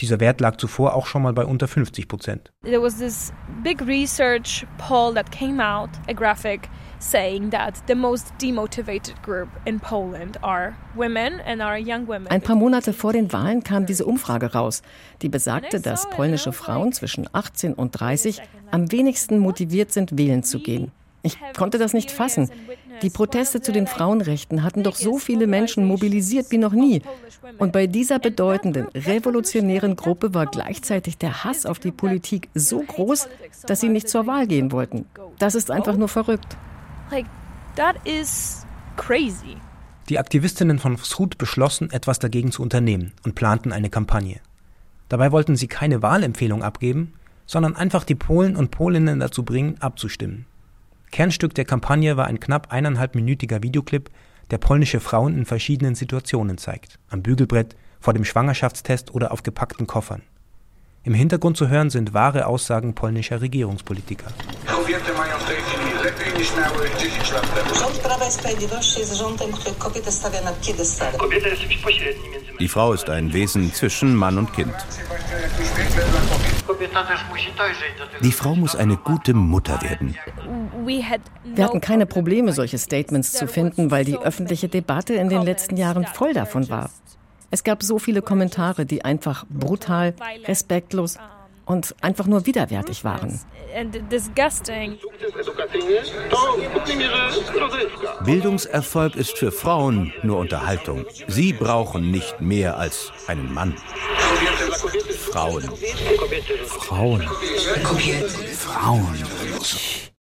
Dieser 0.00 0.18
Wert 0.18 0.40
lag 0.40 0.56
zuvor 0.56 0.96
auch 0.96 1.06
schon 1.06 1.22
mal 1.22 1.32
bei 1.32 1.44
unter 1.44 1.68
50 1.68 2.08
Prozent. 2.08 2.50
There 2.64 2.82
was 2.82 2.98
this 2.98 3.32
big 3.62 3.80
research 3.82 4.66
poll 4.78 5.14
that 5.14 5.30
came 5.30 5.64
out, 5.64 5.90
a 6.08 6.12
graphic 6.12 6.68
saying 6.98 7.50
that 7.50 7.74
the 7.86 7.94
most 7.94 8.32
demotivated 8.42 9.22
group 9.22 9.48
in 9.66 9.78
Poland 9.78 10.42
are 10.42 10.74
women 10.96 11.40
and 11.46 11.62
are 11.62 11.78
young 11.78 12.08
women. 12.08 12.26
Ein 12.26 12.42
paar 12.42 12.56
Monate 12.56 12.92
vor 12.92 13.12
den 13.12 13.32
Wahlen 13.32 13.62
kam 13.62 13.86
diese 13.86 14.04
Umfrage 14.04 14.52
raus, 14.52 14.82
die 15.20 15.28
besagte, 15.28 15.80
dass 15.80 16.10
polnische 16.10 16.52
Frauen 16.52 16.92
zwischen 16.92 17.28
18 17.32 17.74
und 17.74 17.92
30 17.92 18.42
am 18.72 18.90
wenigsten 18.90 19.38
motiviert 19.38 19.92
sind, 19.92 20.18
wählen 20.18 20.42
zu 20.42 20.58
gehen. 20.58 20.90
Ich 21.22 21.38
konnte 21.56 21.78
das 21.78 21.92
nicht 21.92 22.10
fassen. 22.10 22.50
Die 23.02 23.10
Proteste 23.10 23.60
zu 23.60 23.72
den 23.72 23.88
Frauenrechten 23.88 24.62
hatten 24.62 24.84
doch 24.84 24.94
so 24.94 25.18
viele 25.18 25.48
Menschen 25.48 25.84
mobilisiert 25.84 26.50
wie 26.50 26.58
noch 26.58 26.72
nie. 26.72 27.02
Und 27.58 27.72
bei 27.72 27.88
dieser 27.88 28.20
bedeutenden, 28.20 28.86
revolutionären 28.94 29.96
Gruppe 29.96 30.34
war 30.34 30.46
gleichzeitig 30.46 31.18
der 31.18 31.42
Hass 31.42 31.66
auf 31.66 31.80
die 31.80 31.90
Politik 31.90 32.48
so 32.54 32.80
groß, 32.80 33.28
dass 33.66 33.80
sie 33.80 33.88
nicht 33.88 34.08
zur 34.08 34.28
Wahl 34.28 34.46
gehen 34.46 34.70
wollten. 34.70 35.06
Das 35.38 35.56
ist 35.56 35.70
einfach 35.70 35.96
nur 35.96 36.08
verrückt. 36.08 36.56
Die 40.08 40.18
Aktivistinnen 40.18 40.78
von 40.78 40.96
Wschód 40.96 41.38
beschlossen, 41.38 41.90
etwas 41.90 42.20
dagegen 42.20 42.52
zu 42.52 42.62
unternehmen 42.62 43.12
und 43.24 43.34
planten 43.34 43.72
eine 43.72 43.90
Kampagne. 43.90 44.40
Dabei 45.08 45.32
wollten 45.32 45.56
sie 45.56 45.68
keine 45.68 46.02
Wahlempfehlung 46.02 46.62
abgeben, 46.62 47.14
sondern 47.46 47.76
einfach 47.76 48.04
die 48.04 48.14
Polen 48.14 48.56
und 48.56 48.70
Polinnen 48.70 49.20
dazu 49.20 49.42
bringen, 49.42 49.76
abzustimmen. 49.80 50.46
Kernstück 51.12 51.54
der 51.54 51.66
Kampagne 51.66 52.16
war 52.16 52.26
ein 52.26 52.40
knapp 52.40 52.72
eineinhalbminütiger 52.72 53.62
Videoclip, 53.62 54.08
der 54.50 54.56
polnische 54.56 54.98
Frauen 54.98 55.36
in 55.36 55.44
verschiedenen 55.44 55.94
Situationen 55.94 56.56
zeigt. 56.56 56.98
Am 57.10 57.22
Bügelbrett, 57.22 57.76
vor 58.00 58.14
dem 58.14 58.24
Schwangerschaftstest 58.24 59.14
oder 59.14 59.30
auf 59.30 59.42
gepackten 59.42 59.86
Koffern. 59.86 60.22
Im 61.04 61.12
Hintergrund 61.12 61.58
zu 61.58 61.68
hören 61.68 61.90
sind 61.90 62.14
wahre 62.14 62.46
Aussagen 62.46 62.94
polnischer 62.94 63.42
Regierungspolitiker. 63.42 64.32
Die 72.58 72.68
Frau 72.68 72.92
ist 72.92 73.10
ein 73.10 73.32
Wesen 73.32 73.72
zwischen 73.74 74.14
Mann 74.14 74.38
und 74.38 74.52
Kind. 74.54 74.74
Die 78.22 78.32
Frau 78.32 78.54
muss 78.54 78.76
eine 78.76 78.96
gute 78.96 79.34
Mutter 79.34 79.80
werden. 79.82 80.16
Wir 81.44 81.64
hatten 81.64 81.80
keine 81.80 82.06
Probleme, 82.06 82.52
solche 82.52 82.78
Statements 82.78 83.32
zu 83.32 83.46
finden, 83.46 83.90
weil 83.90 84.04
die 84.04 84.18
öffentliche 84.18 84.68
Debatte 84.68 85.14
in 85.14 85.28
den 85.28 85.42
letzten 85.42 85.76
Jahren 85.76 86.06
voll 86.06 86.34
davon 86.34 86.68
war. 86.68 86.90
Es 87.50 87.64
gab 87.64 87.82
so 87.82 87.98
viele 87.98 88.22
Kommentare, 88.22 88.86
die 88.86 89.04
einfach 89.04 89.44
brutal, 89.50 90.14
respektlos 90.46 91.18
und 91.66 91.94
einfach 92.00 92.26
nur 92.26 92.46
widerwärtig 92.46 93.04
waren. 93.04 93.38
Bildungserfolg 98.24 99.16
ist 99.16 99.38
für 99.38 99.52
Frauen 99.52 100.12
nur 100.22 100.38
Unterhaltung. 100.38 101.04
Sie 101.28 101.52
brauchen 101.52 102.10
nicht 102.10 102.40
mehr 102.40 102.78
als 102.78 103.12
einen 103.26 103.52
Mann. 103.52 103.74
Frauen. 105.30 105.62
Frauen. 106.66 107.22
Frauen. 108.58 109.18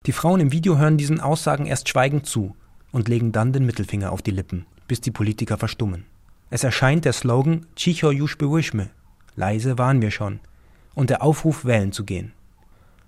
Die 0.09 0.12
Frauen 0.12 0.40
im 0.40 0.52
Video 0.52 0.78
hören 0.78 0.97
diesen 0.97 1.21
Aussagen 1.21 1.67
erst 1.67 1.90
schweigend 1.90 2.25
zu 2.25 2.57
und 2.93 3.09
legen 3.09 3.31
dann 3.31 3.52
den 3.52 3.67
Mittelfinger 3.67 4.11
auf 4.11 4.23
die 4.23 4.31
Lippen, 4.31 4.64
bis 4.87 5.02
die 5.02 5.11
Politiker 5.11 5.59
verstummen. 5.59 6.07
Es 6.49 6.64
erscheint 6.64 7.05
der 7.05 7.12
Slogan 7.12 7.67
Cicho 7.76 8.11
już 8.11 8.38
byłyśmy, 8.38 8.88
leise 9.37 9.76
waren 9.76 10.00
wir 10.00 10.11
schon, 10.11 10.40
und 10.95 11.11
der 11.11 11.23
Aufruf, 11.23 11.67
wählen 11.67 11.93
zu 11.93 12.05
gehen. 12.05 12.33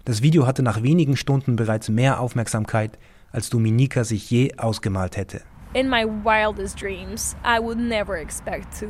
Das 0.05 0.21
Video 0.21 0.47
hatte 0.47 0.63
nach 0.63 0.83
wenigen 0.83 1.17
Stunden 1.17 1.57
bereits 1.57 1.89
mehr 1.89 2.21
Aufmerksamkeit, 2.21 2.99
als 3.33 3.49
Dominika 3.49 4.05
sich 4.05 4.31
je 4.31 4.59
ausgemalt 4.59 5.17
hätte. 5.17 5.41
In 5.73 5.89
my 5.89 6.05
wildest 6.05 6.83
dreams, 6.83 7.35
I 7.47 7.59
would 7.63 7.79
never 7.79 8.19
expect 8.19 8.79
to 8.79 8.89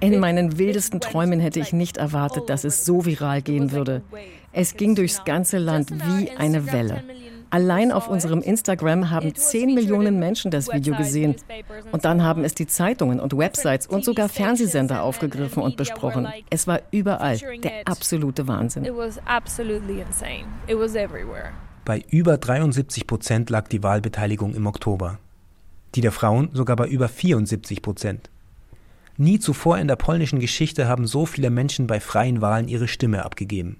in 0.00 0.20
meinen 0.20 0.58
wildesten 0.58 1.00
Träumen 1.00 1.40
hätte 1.40 1.60
ich 1.60 1.72
nicht 1.72 1.96
erwartet, 1.96 2.50
dass 2.50 2.64
es 2.64 2.84
so 2.84 3.06
viral 3.06 3.40
gehen 3.40 3.72
würde. 3.72 4.02
Es 4.52 4.76
ging 4.76 4.94
durchs 4.94 5.24
ganze 5.24 5.58
Land 5.58 5.90
wie 5.90 6.30
eine 6.30 6.72
Welle. 6.72 7.02
Allein 7.52 7.92
auf 7.92 8.08
unserem 8.08 8.40
Instagram 8.40 9.10
haben 9.10 9.34
10 9.34 9.74
Millionen 9.74 10.18
Menschen 10.18 10.50
das 10.50 10.72
Video 10.72 10.96
gesehen. 10.96 11.36
Und 11.90 12.06
dann 12.06 12.22
haben 12.22 12.44
es 12.44 12.54
die 12.54 12.66
Zeitungen 12.66 13.20
und 13.20 13.36
Websites 13.36 13.86
und 13.86 14.04
sogar 14.04 14.30
Fernsehsender 14.30 15.02
aufgegriffen 15.02 15.62
und 15.62 15.76
besprochen. 15.76 16.28
Es 16.48 16.66
war 16.66 16.80
überall 16.92 17.38
der 17.62 17.86
absolute 17.86 18.48
Wahnsinn. 18.48 18.88
Bei 21.84 22.04
über 22.10 22.38
73 22.38 23.06
Prozent 23.06 23.50
lag 23.50 23.68
die 23.68 23.82
Wahlbeteiligung 23.82 24.54
im 24.54 24.66
Oktober. 24.66 25.18
Die 25.94 26.00
der 26.00 26.12
Frauen 26.12 26.48
sogar 26.54 26.76
bei 26.76 26.88
über 26.88 27.08
74 27.08 27.82
Prozent. 27.82 28.30
Nie 29.18 29.38
zuvor 29.38 29.78
in 29.78 29.88
der 29.88 29.96
polnischen 29.96 30.40
Geschichte 30.40 30.88
haben 30.88 31.06
so 31.06 31.26
viele 31.26 31.50
Menschen 31.50 31.86
bei 31.86 32.00
freien 32.00 32.40
Wahlen 32.40 32.68
ihre 32.68 32.88
Stimme 32.88 33.26
abgegeben. 33.26 33.76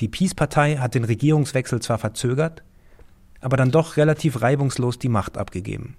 Die 0.00 0.08
PiS-Partei 0.08 0.76
hat 0.76 0.94
den 0.94 1.04
Regierungswechsel 1.04 1.80
zwar 1.80 1.96
verzögert, 1.96 2.62
aber 3.40 3.56
dann 3.56 3.70
doch 3.70 3.96
relativ 3.96 4.42
reibungslos 4.42 4.98
die 4.98 5.08
Macht 5.08 5.38
abgegeben. 5.38 5.96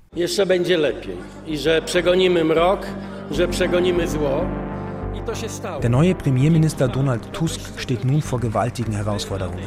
Der 5.81 5.89
neue 5.89 6.15
Premierminister 6.15 6.87
Donald 6.87 7.33
Tusk 7.33 7.79
steht 7.79 8.05
nun 8.05 8.21
vor 8.21 8.39
gewaltigen 8.39 8.93
Herausforderungen. 8.93 9.63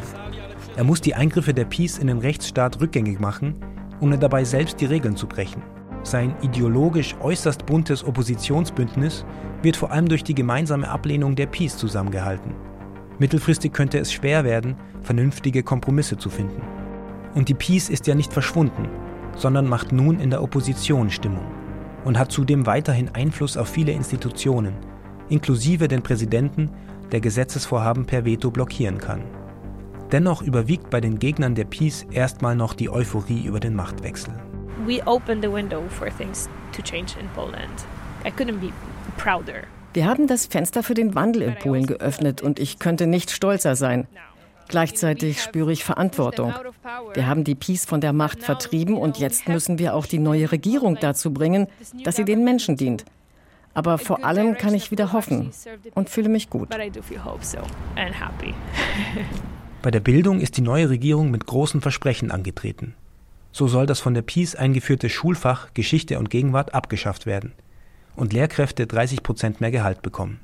Er 0.77 0.85
muss 0.85 1.01
die 1.01 1.15
Eingriffe 1.15 1.53
der 1.53 1.65
PiS 1.65 1.99
in 1.99 2.07
den 2.07 2.19
Rechtsstaat 2.19 2.81
rückgängig 2.81 3.19
machen, 3.19 3.57
ohne 4.01 4.17
dabei 4.17 4.45
selbst 4.45 4.81
die 4.81 4.87
Regeln 4.87 5.17
zu 5.17 5.27
brechen. 5.27 5.63
Sein 6.05 6.37
ideologisch 6.41 7.17
äußerst 7.21 7.67
buntes 7.67 8.05
Oppositionsbündnis 8.05 9.25
wird 9.63 9.77
vor 9.77 9.91
allem 9.91 10.09
durch 10.09 10.23
die 10.23 10.35
gemeinsame 10.35 10.89
Ablehnung 10.89 11.35
der 11.35 11.47
Peace 11.47 11.77
zusammengehalten. 11.77 12.70
Mittelfristig 13.21 13.73
könnte 13.73 13.99
es 13.99 14.13
schwer 14.13 14.43
werden, 14.43 14.75
vernünftige 15.03 15.63
Kompromisse 15.63 16.19
zu 16.19 16.29
finden. 16.29 16.61
Und 17.35 17.49
die 17.49 17.55
Peace 17.55 17.89
ist 17.89 18.09
ja 18.09 18.17
nicht 18.17 18.33
verschwunden, 18.33 18.89
sondern 19.37 19.69
macht 19.69 19.93
nun 19.93 20.19
in 20.19 20.31
der 20.31 20.43
Opposition 20.43 21.11
Stimmung 21.11 21.47
und 22.05 22.19
hat 22.19 22.33
zudem 22.33 22.67
weiterhin 22.67 23.11
Einfluss 23.11 23.57
auf 23.57 23.69
viele 23.69 23.93
Institutionen, 23.93 24.75
inklusive 25.29 25.87
den 25.87 26.03
Präsidenten, 26.03 26.71
der 27.13 27.21
Gesetzesvorhaben 27.21 28.07
per 28.07 28.25
Veto 28.25 28.51
blockieren 28.51 28.99
kann. 28.99 29.23
Dennoch 30.11 30.43
überwiegt 30.43 30.91
bei 30.91 31.01
den 31.01 31.21
Gegnern 31.21 31.55
der 31.55 31.67
Peace 31.67 32.05
erstmal 32.11 32.57
noch 32.57 32.75
die 32.75 32.91
Euphorie 32.91 33.45
über 33.45 33.61
den 33.61 33.77
Machtwechsel 33.77 34.35
we 34.87 35.01
opened 35.07 35.43
the 35.43 35.51
window 35.51 35.89
for 35.89 36.11
things 36.11 36.49
to 36.73 36.83
change 36.83 37.17
in 37.17 37.29
Poland. 37.29 37.87
I 38.25 38.31
couldn't 38.31 38.61
be 38.61 38.73
prouder. 39.17 39.67
Wir 39.93 40.07
haben 40.07 40.29
das 40.29 40.47
Fenster 40.47 40.85
für 40.85 40.95
den 40.95 41.17
Wandel 41.17 41.43
in 41.43 41.57
Polen 41.57 41.87
geöffnet 41.87 42.43
und 42.43 42.61
ich 42.61 42.79
könnte 42.79 43.09
nicht 43.09 43.33
stolzer 43.33 43.75
sein. 43.75 44.07
Gleichzeitig 44.69 45.43
spüre 45.43 45.73
ich 45.73 45.83
Verantwortung. 45.83 46.55
Wir 47.15 47.27
haben 47.27 47.43
die 47.43 47.57
Peace 47.57 47.87
von 47.87 48.01
der 48.01 48.13
Macht 48.13 48.45
vertrieben 48.45 48.97
und 48.97 49.19
jetzt 49.19 49.49
müssen 49.49 49.81
wir 49.81 49.95
auch 49.95 50.07
die 50.07 50.21
neue 50.21 50.53
Regierung 50.53 50.97
dazu 51.01 51.33
bringen, 51.33 51.67
dass 52.05 52.15
sie 52.15 52.25
den 52.25 52.45
Menschen 52.45 52.77
dient. 52.77 53.05
Aber 53.75 53.99
vor 53.99 54.25
allem 54.25 54.57
kann 54.57 54.75
ich 54.75 54.93
wieder 54.93 55.13
hoffen 55.13 55.51
und 55.95 56.09
fühle 56.09 56.29
mich 56.29 56.51
gut. 56.51 56.69
Bei 59.83 59.91
der 59.91 60.01
Bildung 60.01 60.41
ist 60.41 60.57
die 60.57 60.63
neue 60.63 60.89
Regierung 60.89 61.33
mit 61.33 61.47
großen 61.47 61.81
Versprechen 61.81 62.31
angetreten. 62.31 62.95
So 63.51 63.67
soll 63.67 63.87
das 63.87 63.99
von 63.99 64.15
der 64.15 64.23
PiS 64.23 64.55
eingeführte 64.55 65.09
Schulfach 65.09 65.75
Geschichte 65.75 66.21
und 66.21 66.31
Gegenwart 66.31 66.75
abgeschafft 66.75 67.27
werden 67.27 67.55
und 68.21 68.33
Lehrkräfte 68.33 68.87
30 68.87 69.23
Prozent 69.23 69.61
mehr 69.61 69.71
Gehalt 69.71 70.03
bekommen. 70.03 70.39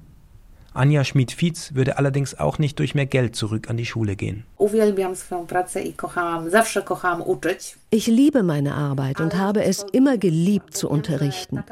Anja 0.72 1.04
Schmid-Fietz 1.04 1.74
würde 1.74 1.96
allerdings 1.96 2.38
auch 2.38 2.58
nicht 2.58 2.78
durch 2.78 2.94
mehr 2.94 3.06
Geld 3.06 3.34
zurück 3.34 3.70
an 3.70 3.78
die 3.78 3.86
Schule 3.86 4.14
gehen. 4.14 4.44
Ich 7.90 8.06
liebe 8.06 8.42
meine 8.42 8.74
Arbeit 8.74 9.20
und 9.20 9.36
habe 9.36 9.64
es 9.64 9.86
immer 9.92 10.18
geliebt 10.18 10.76
zu 10.76 10.90
unterrichten. 10.90 11.64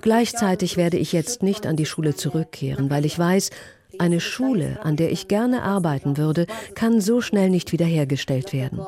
Gleichzeitig 0.00 0.76
werde 0.76 0.96
ich 0.96 1.12
jetzt 1.12 1.42
nicht 1.42 1.66
an 1.66 1.76
die 1.76 1.86
Schule 1.86 2.14
zurückkehren, 2.14 2.88
weil 2.88 3.04
ich 3.04 3.18
weiß, 3.18 3.50
eine 3.98 4.20
Schule, 4.20 4.78
an 4.82 4.96
der 4.96 5.12
ich 5.12 5.28
gerne 5.28 5.62
arbeiten 5.62 6.16
würde, 6.16 6.46
kann 6.74 7.00
so 7.00 7.20
schnell 7.20 7.50
nicht 7.50 7.72
wiederhergestellt 7.72 8.52
werden. 8.52 8.80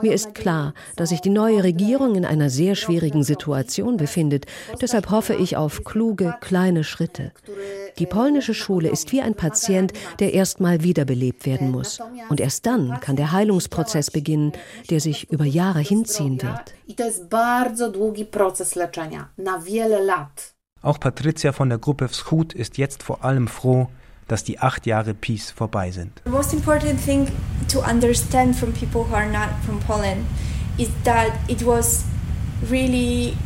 Mir 0.00 0.12
ist 0.12 0.34
klar, 0.34 0.74
dass 0.96 1.10
sich 1.10 1.20
die 1.20 1.30
neue 1.30 1.64
Regierung 1.64 2.14
in 2.14 2.24
einer 2.24 2.50
sehr 2.50 2.74
schwierigen 2.74 3.24
Situation 3.24 3.96
befindet. 3.96 4.46
Deshalb 4.80 5.10
hoffe 5.10 5.34
ich 5.34 5.56
auf 5.56 5.84
kluge, 5.84 6.34
kleine 6.40 6.84
Schritte. 6.84 7.32
Die 7.98 8.06
polnische 8.06 8.54
Schule 8.54 8.88
ist 8.88 9.12
wie 9.12 9.20
ein 9.20 9.34
Patient, 9.34 9.92
der 10.18 10.32
erst 10.34 10.60
mal 10.60 10.82
wiederbelebt 10.82 11.46
werden 11.46 11.70
muss. 11.70 12.00
Und 12.28 12.40
erst 12.40 12.66
dann 12.66 13.00
kann 13.00 13.16
der 13.16 13.32
Heilungsprozess 13.32 14.10
beginnen, 14.10 14.52
der 14.90 15.00
sich 15.00 15.30
über 15.30 15.44
Jahre 15.44 15.80
hinziehen 15.80 16.40
wird. 16.42 16.74
Auch 20.82 20.98
Patricia 20.98 21.52
von 21.52 21.68
der 21.68 21.78
Gruppe 21.78 22.06
Wschód 22.06 22.54
ist 22.54 22.76
jetzt 22.76 23.02
vor 23.02 23.24
allem 23.24 23.46
froh, 23.46 23.88
dass 24.32 24.44
die 24.44 24.58
acht 24.58 24.86
Jahre 24.86 25.12
Peace 25.12 25.50
vorbei 25.50 25.90
sind. 25.90 26.22
The 26.24 26.30
most 26.30 26.54
important 26.54 26.98
thing 26.98 27.28
to 27.68 27.80
understand 27.80 28.56
from 28.56 28.72
people 28.72 29.04
who 29.04 29.14
are 29.14 29.30
not 29.30 29.50
from 29.66 29.78
Poland 29.80 30.24
is 30.78 30.88
that 31.04 31.32
it 31.48 31.64
was 31.64 32.04
really 32.70 33.36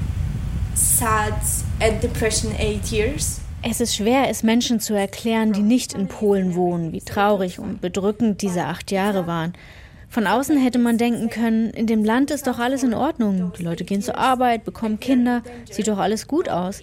sad 0.75 1.35
at 1.81 2.03
depression 2.03 2.53
eight 2.59 2.93
years. 2.93 3.41
Es 3.63 3.81
ist 3.81 3.97
schwer, 3.97 4.29
es 4.29 4.45
Menschen 4.45 4.79
zu 4.79 4.95
erklären, 4.95 5.53
die 5.53 5.63
nicht 5.63 5.93
in 5.93 6.07
Polen 6.07 6.55
wohnen, 6.55 6.93
wie 6.93 7.01
traurig 7.01 7.59
und 7.59 7.81
bedrückend 7.81 8.43
diese 8.43 8.65
acht 8.65 8.93
Jahre 8.93 9.27
waren. 9.27 9.55
Von 10.17 10.27
außen 10.27 10.57
hätte 10.57 10.79
man 10.79 10.97
denken 10.97 11.29
können, 11.29 11.69
in 11.73 11.87
dem 11.87 12.03
Land 12.03 12.31
ist 12.31 12.47
doch 12.47 12.59
alles 12.59 12.83
in 12.83 12.95
Ordnung. 12.95 13.53
Die 13.59 13.63
Leute 13.63 13.85
gehen 13.85 14.01
zur 14.01 14.17
Arbeit, 14.17 14.65
bekommen 14.65 14.99
Kinder, 14.99 15.43
sieht 15.71 15.89
doch 15.89 15.99
alles 15.99 16.27
gut 16.27 16.49
aus. 16.49 16.81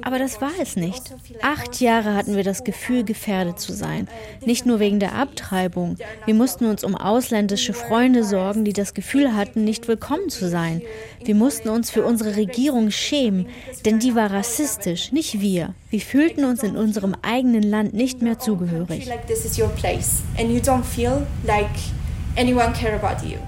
Aber 0.00 0.18
das 0.18 0.40
war 0.40 0.52
es 0.62 0.76
nicht. 0.76 1.14
Acht 1.42 1.78
Jahre 1.82 2.14
hatten 2.14 2.36
wir 2.36 2.42
das 2.42 2.64
Gefühl, 2.64 3.04
gefährdet 3.04 3.60
zu 3.60 3.74
sein. 3.74 4.08
Nicht 4.46 4.64
nur 4.64 4.80
wegen 4.80 4.98
der 4.98 5.14
Abtreibung. 5.14 5.98
Wir 6.24 6.32
mussten 6.32 6.64
uns 6.64 6.82
um 6.82 6.96
ausländische 6.96 7.74
Freunde 7.74 8.24
sorgen, 8.24 8.64
die 8.64 8.72
das 8.72 8.94
Gefühl 8.94 9.36
hatten, 9.36 9.62
nicht 9.62 9.86
willkommen 9.86 10.30
zu 10.30 10.48
sein. 10.48 10.80
Wir 11.22 11.34
mussten 11.34 11.68
uns 11.68 11.90
für 11.90 12.06
unsere 12.06 12.36
Regierung 12.36 12.90
schämen, 12.90 13.46
denn 13.84 13.98
die 13.98 14.14
war 14.14 14.32
rassistisch, 14.32 15.12
nicht 15.12 15.42
wir. 15.42 15.74
Wir 15.90 16.00
fühlten 16.00 16.46
uns 16.46 16.62
in 16.62 16.78
unserem 16.78 17.14
eigenen 17.20 17.62
Land 17.62 17.92
nicht 17.92 18.22
mehr 18.22 18.38
zugehörig 18.38 19.10
anyone 22.40 22.72
care 22.72 22.94
about 22.94 23.22
you. 23.22 23.38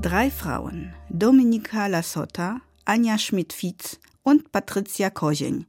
Drei 0.00 0.30
Frauen, 0.30 0.94
Dominika 1.10 1.86
Lasota, 1.88 2.60
Anja 2.86 3.18
Schmidt-Fietz 3.18 3.98
und 4.22 4.50
Patricia 4.50 5.10
Kozień. 5.10 5.66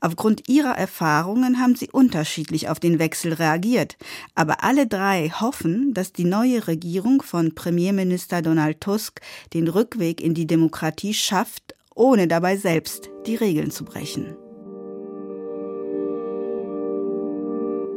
Aufgrund 0.00 0.48
ihrer 0.48 0.76
Erfahrungen 0.76 1.58
haben 1.58 1.76
sie 1.76 1.88
unterschiedlich 1.90 2.68
auf 2.68 2.78
den 2.78 2.98
Wechsel 2.98 3.32
reagiert, 3.32 3.96
aber 4.34 4.62
alle 4.62 4.86
drei 4.86 5.30
hoffen, 5.30 5.94
dass 5.94 6.12
die 6.12 6.24
neue 6.24 6.66
Regierung 6.66 7.22
von 7.22 7.54
Premierminister 7.54 8.42
Donald 8.42 8.82
Tusk 8.82 9.22
den 9.54 9.68
Rückweg 9.68 10.20
in 10.20 10.34
die 10.34 10.46
Demokratie 10.46 11.14
schafft, 11.14 11.74
ohne 11.94 12.28
dabei 12.28 12.58
selbst 12.58 13.08
die 13.26 13.36
Regeln 13.36 13.70
zu 13.70 13.86
brechen. 13.86 14.36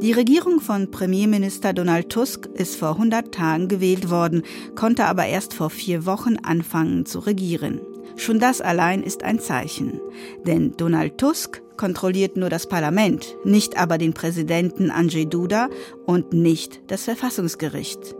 Die 0.03 0.12
Regierung 0.12 0.60
von 0.60 0.91
Premierminister 0.91 1.72
Donald 1.72 2.10
Tusk 2.10 2.48
ist 2.55 2.75
vor 2.75 2.89
100 2.89 3.34
Tagen 3.34 3.69
gewählt 3.69 4.10
worden, 4.10 4.43
konnte 4.75 5.06
aber 5.06 5.28
erst 5.28 5.54
vor 5.54 5.69
vier 5.69 6.06
Wochen 6.06 6.36
anfangen 6.43 7.06
zu 7.06 7.19
regieren. 7.19 7.80
Schon 8.17 8.38
das 8.38 8.60
allein 8.60 9.01
ist 9.01 9.23
ein 9.23 9.39
Zeichen. 9.39 10.01
Denn 10.45 10.73
Donald 10.75 11.17
Tusk 11.19 11.62
kontrolliert 11.78 12.36
nur 12.36 12.49
das 12.49 12.67
Parlament, 12.67 13.38
nicht 13.45 13.78
aber 13.78 13.97
den 13.97 14.13
Präsidenten 14.13 14.91
Andrzej 14.91 15.28
Duda 15.28 15.69
und 16.06 16.34
nicht 16.34 16.82
das 16.88 17.06
Verfassungsgericht. 17.06 18.13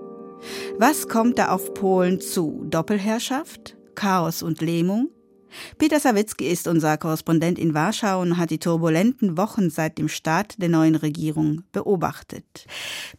Was 0.80 1.10
kommt 1.10 1.38
da 1.38 1.50
auf 1.50 1.74
Polen 1.74 2.22
zu? 2.22 2.64
Doppelherrschaft? 2.70 3.76
Chaos 3.94 4.42
und 4.42 4.62
Lähmung? 4.62 5.10
Peter 5.78 6.00
Sawicki 6.00 6.48
ist 6.48 6.68
unser 6.68 6.98
Korrespondent 6.98 7.60
in 7.60 7.74
Warschau 7.74 8.22
und 8.22 8.38
hat 8.38 8.50
die 8.50 8.60
turbulenten 8.60 9.38
Wochen 9.38 9.70
seit 9.70 9.98
dem 9.98 10.10
Start 10.10 10.62
der 10.62 10.70
neuen 10.70 10.96
Regierung 10.96 11.64
beobachtet. 11.72 12.66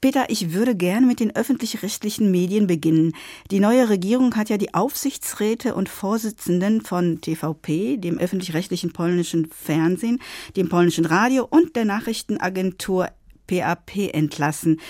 Peter, 0.00 0.26
ich 0.28 0.52
würde 0.52 0.74
gern 0.74 1.06
mit 1.06 1.20
den 1.20 1.34
öffentlich-rechtlichen 1.34 2.30
Medien 2.30 2.66
beginnen. 2.66 3.12
Die 3.50 3.60
neue 3.60 3.88
Regierung 3.88 4.36
hat 4.36 4.48
ja 4.48 4.56
die 4.56 4.74
Aufsichtsräte 4.74 5.74
und 5.74 5.88
Vorsitzenden 5.88 6.80
von 6.80 7.20
TVP, 7.20 7.96
dem 7.96 8.18
öffentlich-rechtlichen 8.18 8.92
polnischen 8.92 9.46
Fernsehen, 9.50 10.20
dem 10.56 10.68
polnischen 10.68 11.06
Radio 11.06 11.46
und 11.48 11.76
der 11.76 11.84
Nachrichtenagentur 11.84 13.08
PAP 13.46 14.12
entlassen. 14.12 14.80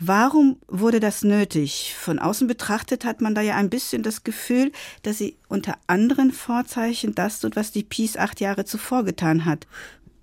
Warum 0.00 0.58
wurde 0.68 1.00
das 1.00 1.22
nötig? 1.22 1.94
Von 1.98 2.18
außen 2.18 2.46
betrachtet 2.46 3.04
hat 3.04 3.20
man 3.20 3.34
da 3.34 3.40
ja 3.40 3.56
ein 3.56 3.70
bisschen 3.70 4.02
das 4.02 4.22
Gefühl, 4.22 4.70
dass 5.02 5.18
sie 5.18 5.36
unter 5.48 5.74
anderen 5.86 6.30
Vorzeichen 6.30 7.14
das 7.14 7.40
tut, 7.40 7.56
was 7.56 7.72
die 7.72 7.82
Peace 7.82 8.16
acht 8.16 8.40
Jahre 8.40 8.64
zuvor 8.64 9.04
getan 9.04 9.44
hat. 9.44 9.66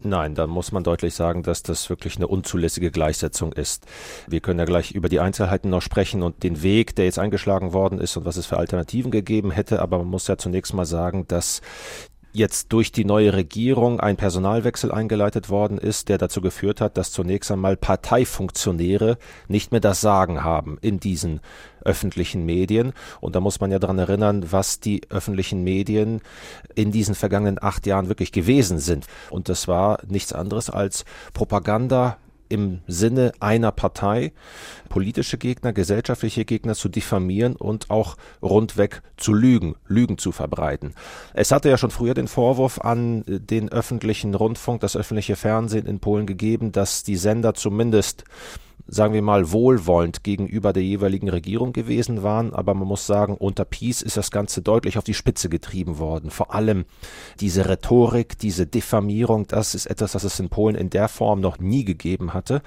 Nein, 0.06 0.36
da 0.36 0.46
muss 0.46 0.72
man 0.72 0.84
deutlich 0.84 1.16
sagen, 1.16 1.42
dass 1.42 1.64
das 1.64 1.90
wirklich 1.90 2.18
eine 2.18 2.28
unzulässige 2.28 2.92
Gleichsetzung 2.92 3.54
ist. 3.54 3.86
Wir 4.28 4.40
können 4.40 4.60
ja 4.60 4.66
gleich 4.66 4.92
über 4.92 5.10
die 5.10 5.20
Einzelheiten 5.20 5.70
noch 5.70 5.82
sprechen 5.82 6.22
und 6.22 6.44
den 6.44 6.62
Weg, 6.62 6.96
der 6.96 7.06
jetzt 7.06 7.18
eingeschlagen 7.18 7.74
worden 7.74 8.00
ist 8.00 8.16
und 8.16 8.24
was 8.24 8.38
es 8.38 8.46
für 8.46 8.58
Alternativen 8.58 9.10
gegeben 9.10 9.50
hätte. 9.50 9.82
Aber 9.82 9.98
man 9.98 10.08
muss 10.08 10.28
ja 10.28 10.38
zunächst 10.38 10.76
mal 10.76 10.86
sagen, 10.86 11.28
dass 11.28 11.62
jetzt 12.36 12.74
durch 12.74 12.92
die 12.92 13.06
neue 13.06 13.34
Regierung 13.34 14.00
ein 14.00 14.18
Personalwechsel 14.18 14.92
eingeleitet 14.92 15.50
worden 15.50 15.78
ist, 15.78 16.10
der 16.10 16.18
dazu 16.18 16.42
geführt 16.42 16.82
hat, 16.82 16.98
dass 16.98 17.12
zunächst 17.12 17.52
einmal 17.52 17.78
Parteifunktionäre 17.78 19.18
nicht 19.48 19.72
mehr 19.72 19.82
das 19.82 20.02
Sagen 20.02 20.44
haben 20.44 20.78
in 20.82 21.00
diesen 21.00 21.40
öffentlichen 21.84 22.46
Medien. 22.46 22.94
Und 23.22 23.36
da 23.36 23.40
muss 23.40 23.60
man 23.60 23.72
ja 23.72 23.80
daran 23.80 24.00
erinnern, 24.00 24.52
was 24.52 24.80
die 24.80 25.02
öffentlichen 25.10 25.64
Medien 25.64 26.22
in 26.76 26.92
diesen 26.92 27.16
vergangenen 27.16 27.62
acht 27.62 27.86
Jahren 27.86 28.10
wirklich 28.10 28.32
gewesen 28.32 28.80
sind. 28.80 29.06
Und 29.30 29.50
das 29.50 29.68
war 29.68 30.00
nichts 30.08 30.34
anderes 30.34 30.70
als 30.70 31.06
Propaganda, 31.34 32.18
im 32.50 32.80
Sinne 32.88 33.32
einer 33.40 33.72
Partei 33.72 34.34
politische 34.90 35.38
Gegner, 35.38 35.74
gesellschaftliche 35.74 36.46
Gegner 36.46 36.76
zu 36.76 36.90
diffamieren 36.90 37.56
und 37.56 37.90
auch 37.90 38.18
rundweg 38.42 39.02
zu 39.18 39.34
lügen, 39.34 39.76
Lügen 39.88 40.18
zu 40.18 40.32
verbreiten. 40.32 40.94
Es 41.34 41.52
hatte 41.52 41.70
ja 41.70 41.78
schon 41.78 41.92
früher 41.92 42.14
den 42.14 42.28
Vorwurf 42.28 42.80
an 42.80 43.24
den 43.28 43.70
öffentlichen 43.72 44.36
Rundfunk, 44.36 44.82
das 44.82 44.96
öffentliche 44.96 45.36
Fernsehen 45.36 45.86
in 45.86 46.00
Polen 46.00 46.26
gegeben, 46.26 46.72
dass 46.72 47.04
die 47.04 47.18
Sender 47.18 47.54
zumindest 47.54 48.24
sagen 48.88 49.14
wir 49.14 49.22
mal, 49.22 49.52
wohlwollend 49.52 50.24
gegenüber 50.24 50.72
der 50.72 50.84
jeweiligen 50.84 51.30
Regierung 51.30 51.74
gewesen 51.74 52.24
waren. 52.24 52.54
Aber 52.54 52.74
man 52.74 52.88
muss 52.88 53.08
sagen, 53.08 53.36
unter 53.36 53.66
Peace 53.66 54.02
ist 54.02 54.18
das 54.18 54.32
Ganze 54.32 54.62
deutlich 54.62 54.98
auf 54.98 55.04
die 55.04 55.14
Spitze 55.14 55.50
getrieben 55.50 55.98
worden. 55.98 56.30
Vor 56.30 56.54
allem 56.54 56.86
diese 57.40 57.68
Rhetorik, 57.68 58.38
diese 58.38 58.68
Diffamierung, 58.68 59.48
das 59.48 59.74
ist 59.74 59.88
etwas, 59.88 60.12
das 60.12 60.24
es 60.24 60.40
in 60.40 60.50
Polen 60.50 60.76
in 60.76 60.90
der 60.90 61.08
Form 61.08 61.42
noch 61.42 61.60
nie 61.60 61.84
gegeben 61.84 62.34
hatte. 62.34 62.62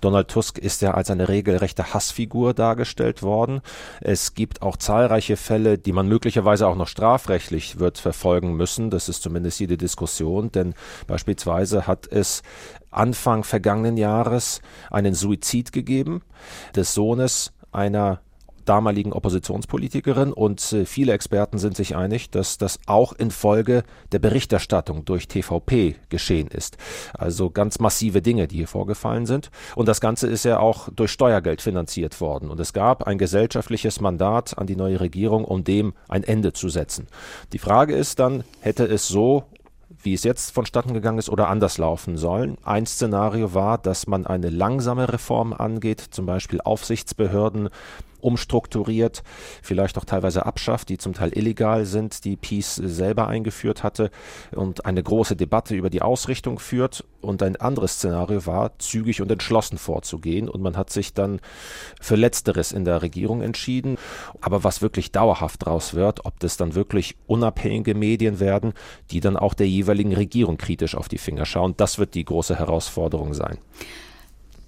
Donald 0.00 0.28
Tusk 0.28 0.58
ist 0.58 0.80
ja 0.80 0.94
als 0.94 1.10
eine 1.10 1.28
regelrechte 1.28 1.92
Hassfigur 1.92 2.54
dargestellt 2.54 3.22
worden. 3.22 3.60
Es 4.00 4.34
gibt 4.34 4.62
auch 4.62 4.76
zahlreiche 4.76 5.36
Fälle, 5.36 5.76
die 5.78 5.92
man 5.92 6.08
möglicherweise 6.08 6.66
auch 6.66 6.76
noch 6.76 6.88
strafrechtlich 6.88 7.78
wird 7.78 7.98
verfolgen 7.98 8.54
müssen. 8.54 8.90
Das 8.90 9.08
ist 9.08 9.22
zumindest 9.22 9.60
jede 9.60 9.76
Diskussion, 9.76 10.50
denn 10.50 10.74
beispielsweise 11.06 11.86
hat 11.86 12.06
es 12.10 12.42
Anfang 12.90 13.44
vergangenen 13.44 13.96
Jahres 13.96 14.60
einen 14.90 15.14
Suizid 15.14 15.72
gegeben 15.72 16.22
des 16.74 16.94
Sohnes 16.94 17.52
einer 17.72 18.20
damaligen 18.68 19.12
Oppositionspolitikerin 19.12 20.32
und 20.32 20.72
äh, 20.72 20.84
viele 20.84 21.12
Experten 21.12 21.58
sind 21.58 21.76
sich 21.76 21.96
einig, 21.96 22.30
dass 22.30 22.58
das 22.58 22.78
auch 22.86 23.12
infolge 23.14 23.82
der 24.12 24.18
Berichterstattung 24.18 25.04
durch 25.04 25.26
TVP 25.26 25.96
geschehen 26.10 26.48
ist. 26.48 26.76
Also 27.14 27.50
ganz 27.50 27.78
massive 27.78 28.20
Dinge, 28.20 28.46
die 28.46 28.56
hier 28.56 28.68
vorgefallen 28.68 29.24
sind. 29.26 29.50
Und 29.74 29.88
das 29.88 30.00
Ganze 30.00 30.26
ist 30.26 30.44
ja 30.44 30.58
auch 30.58 30.88
durch 30.94 31.10
Steuergeld 31.10 31.62
finanziert 31.62 32.20
worden. 32.20 32.50
Und 32.50 32.60
es 32.60 32.72
gab 32.72 33.04
ein 33.04 33.16
gesellschaftliches 33.16 34.00
Mandat 34.00 34.58
an 34.58 34.66
die 34.66 34.76
neue 34.76 35.00
Regierung, 35.00 35.44
um 35.44 35.64
dem 35.64 35.94
ein 36.08 36.22
Ende 36.22 36.52
zu 36.52 36.68
setzen. 36.68 37.06
Die 37.52 37.58
Frage 37.58 37.94
ist 37.94 38.18
dann, 38.18 38.44
hätte 38.60 38.84
es 38.84 39.08
so 39.08 39.44
wie 40.02 40.14
es 40.14 40.24
jetzt 40.24 40.50
vonstatten 40.50 40.94
gegangen 40.94 41.18
ist, 41.18 41.30
oder 41.30 41.48
anders 41.48 41.78
laufen 41.78 42.16
sollen. 42.16 42.56
Ein 42.64 42.86
Szenario 42.86 43.54
war, 43.54 43.78
dass 43.78 44.06
man 44.06 44.26
eine 44.26 44.50
langsame 44.50 45.12
Reform 45.12 45.52
angeht, 45.52 46.00
zum 46.00 46.26
Beispiel 46.26 46.60
Aufsichtsbehörden 46.60 47.70
umstrukturiert, 48.20 49.22
vielleicht 49.62 49.98
auch 49.98 50.04
teilweise 50.04 50.46
abschafft, 50.46 50.88
die 50.88 50.98
zum 50.98 51.14
Teil 51.14 51.36
illegal 51.36 51.84
sind, 51.84 52.24
die 52.24 52.36
Peace 52.36 52.76
selber 52.76 53.28
eingeführt 53.28 53.82
hatte 53.82 54.10
und 54.54 54.84
eine 54.86 55.02
große 55.02 55.36
Debatte 55.36 55.74
über 55.74 55.90
die 55.90 56.02
Ausrichtung 56.02 56.58
führt. 56.58 57.04
Und 57.20 57.42
ein 57.42 57.56
anderes 57.56 57.94
Szenario 57.94 58.46
war, 58.46 58.78
zügig 58.78 59.20
und 59.20 59.30
entschlossen 59.30 59.76
vorzugehen. 59.76 60.48
Und 60.48 60.62
man 60.62 60.76
hat 60.76 60.90
sich 60.90 61.14
dann 61.14 61.40
für 62.00 62.14
Letzteres 62.14 62.70
in 62.70 62.84
der 62.84 63.02
Regierung 63.02 63.42
entschieden. 63.42 63.96
Aber 64.40 64.62
was 64.62 64.82
wirklich 64.82 65.10
dauerhaft 65.10 65.66
draus 65.66 65.94
wird, 65.94 66.24
ob 66.26 66.38
das 66.38 66.56
dann 66.56 66.76
wirklich 66.76 67.16
unabhängige 67.26 67.94
Medien 67.94 68.38
werden, 68.38 68.72
die 69.10 69.20
dann 69.20 69.36
auch 69.36 69.54
der 69.54 69.68
jeweiligen 69.68 70.14
Regierung 70.14 70.58
kritisch 70.58 70.94
auf 70.94 71.08
die 71.08 71.18
Finger 71.18 71.44
schauen, 71.44 71.74
das 71.76 71.98
wird 71.98 72.14
die 72.14 72.24
große 72.24 72.56
Herausforderung 72.56 73.34
sein. 73.34 73.58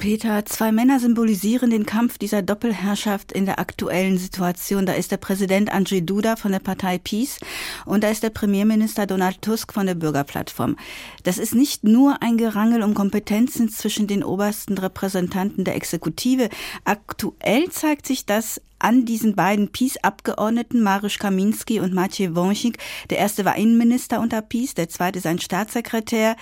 Peter, 0.00 0.46
zwei 0.46 0.72
Männer 0.72 0.98
symbolisieren 0.98 1.68
den 1.68 1.84
Kampf 1.84 2.16
dieser 2.16 2.40
Doppelherrschaft 2.40 3.32
in 3.32 3.44
der 3.44 3.58
aktuellen 3.58 4.16
Situation. 4.16 4.86
Da 4.86 4.94
ist 4.94 5.12
der 5.12 5.18
Präsident 5.18 5.70
Andrzej 5.70 6.00
Duda 6.00 6.36
von 6.36 6.52
der 6.52 6.58
Partei 6.58 6.96
Peace 6.96 7.38
und 7.84 8.02
da 8.02 8.08
ist 8.08 8.22
der 8.22 8.30
Premierminister 8.30 9.06
Donald 9.06 9.42
Tusk 9.42 9.74
von 9.74 9.84
der 9.84 9.94
Bürgerplattform. 9.94 10.76
Das 11.24 11.36
ist 11.36 11.54
nicht 11.54 11.84
nur 11.84 12.22
ein 12.22 12.38
Gerangel 12.38 12.82
um 12.82 12.94
Kompetenzen 12.94 13.68
zwischen 13.68 14.06
den 14.06 14.24
obersten 14.24 14.78
Repräsentanten 14.78 15.64
der 15.64 15.76
Exekutive. 15.76 16.48
Aktuell 16.84 17.68
zeigt 17.68 18.06
sich 18.06 18.24
das 18.24 18.62
an 18.80 19.04
diesen 19.04 19.36
beiden 19.36 19.70
PiS-Abgeordneten, 19.70 20.82
Mariusz 20.82 21.18
Kaminski 21.18 21.80
und 21.80 21.94
Maciej 21.94 22.34
Wąsik. 22.34 22.78
Der 23.10 23.18
erste 23.18 23.44
war 23.44 23.56
Innenminister 23.56 24.20
unter 24.20 24.42
PiS, 24.42 24.74
der 24.74 24.88
zweite 24.88 25.20
sein 25.20 25.38
Staatssekretär. 25.38 26.36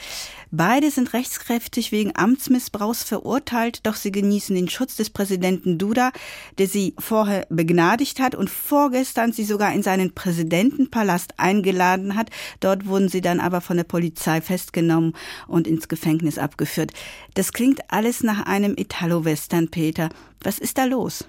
Beide 0.50 0.90
sind 0.90 1.12
rechtskräftig 1.12 1.92
wegen 1.92 2.16
Amtsmissbrauchs 2.16 3.02
verurteilt, 3.02 3.80
doch 3.86 3.96
sie 3.96 4.10
genießen 4.10 4.56
den 4.56 4.70
Schutz 4.70 4.96
des 4.96 5.10
Präsidenten 5.10 5.76
Duda, 5.76 6.10
der 6.56 6.68
sie 6.68 6.94
vorher 6.98 7.46
begnadigt 7.50 8.18
hat 8.18 8.34
und 8.34 8.48
vorgestern 8.48 9.32
sie 9.32 9.44
sogar 9.44 9.74
in 9.74 9.82
seinen 9.82 10.14
Präsidentenpalast 10.14 11.34
eingeladen 11.38 12.14
hat. 12.14 12.30
Dort 12.60 12.86
wurden 12.86 13.08
sie 13.08 13.20
dann 13.20 13.40
aber 13.40 13.60
von 13.60 13.76
der 13.76 13.84
Polizei 13.84 14.40
festgenommen 14.40 15.14
und 15.48 15.66
ins 15.66 15.88
Gefängnis 15.88 16.38
abgeführt. 16.38 16.92
Das 17.34 17.52
klingt 17.52 17.80
alles 17.88 18.22
nach 18.22 18.46
einem 18.46 18.74
Italo-Western, 18.76 19.68
Peter. 19.68 20.08
Was 20.40 20.58
ist 20.58 20.78
da 20.78 20.84
los? 20.84 21.24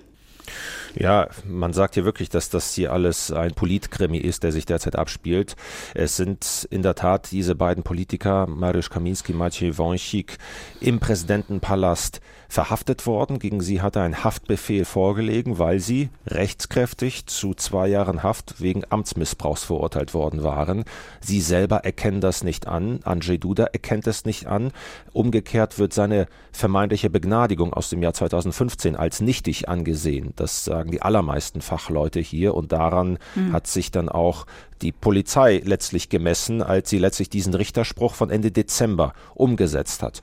Ja, 0.96 1.28
man 1.46 1.74
sagt 1.74 1.94
hier 1.94 2.06
wirklich, 2.06 2.30
dass 2.30 2.50
das 2.50 2.74
hier 2.74 2.92
alles 2.92 3.32
ein 3.32 3.54
Politkrimi 3.54 4.18
ist, 4.18 4.44
der 4.44 4.52
sich 4.52 4.66
derzeit 4.66 4.96
abspielt. 4.96 5.56
Es 5.94 6.18
sind 6.18 6.68
in 6.72 6.82
der 6.82 6.96
Tat 6.96 7.32
diese 7.32 7.56
beiden 7.56 7.84
Politiker, 7.84 8.48
Mariusz 8.48 8.90
Kaminski, 8.90 9.34
Maciej 9.34 9.78
Wąsik, 9.78 10.38
im 10.82 11.00
Präsidentenpalast 11.00 12.22
verhaftet 12.50 13.06
worden. 13.06 13.38
Gegen 13.40 13.62
sie 13.62 13.82
hatte 13.82 14.02
ein 14.02 14.24
Haftbefehl 14.24 14.84
vorgelegen, 14.84 15.60
weil 15.60 15.80
sie 15.80 16.10
rechtskräftig 16.26 17.28
zu 17.28 17.54
zwei 17.54 17.88
Jahren 17.88 18.24
Haft 18.24 18.60
wegen 18.60 18.84
Amtsmissbrauchs 18.90 19.64
verurteilt 19.64 20.14
worden 20.14 20.44
waren. 20.44 20.84
Sie 21.22 21.42
selber 21.42 21.86
erkennen 21.86 22.22
das 22.22 22.44
nicht 22.44 22.68
an. 22.68 23.02
Andrzej 23.04 23.38
Duda 23.38 23.66
erkennt 23.66 24.08
es 24.08 24.26
nicht 24.26 24.48
an. 24.48 24.72
Umgekehrt 25.14 25.78
wird 25.78 25.94
seine 25.94 26.28
vermeintliche 26.52 27.12
Begnadigung 27.12 27.74
aus 27.74 27.90
dem 27.92 28.02
Jahr 28.02 28.14
2015 28.14 28.96
als 28.96 29.22
nichtig 29.22 29.70
angesehen. 29.70 30.34
Das 30.36 30.68
sagen 30.80 30.92
die 30.92 31.02
allermeisten 31.02 31.62
Fachleute 31.62 32.22
hier 32.22 32.56
und 32.56 32.72
daran 32.72 33.20
mhm. 33.36 33.52
hat 33.52 33.68
sich 33.68 33.92
dann 33.92 34.08
auch 34.08 34.46
die 34.82 34.92
Polizei 34.92 35.62
letztlich 35.64 36.10
gemessen, 36.10 36.62
als 36.62 36.90
sie 36.90 36.98
letztlich 36.98 37.30
diesen 37.30 37.54
Richterspruch 37.54 38.14
von 38.14 38.30
Ende 38.30 38.52
Dezember 38.52 39.14
umgesetzt 39.36 40.04
hat. 40.04 40.22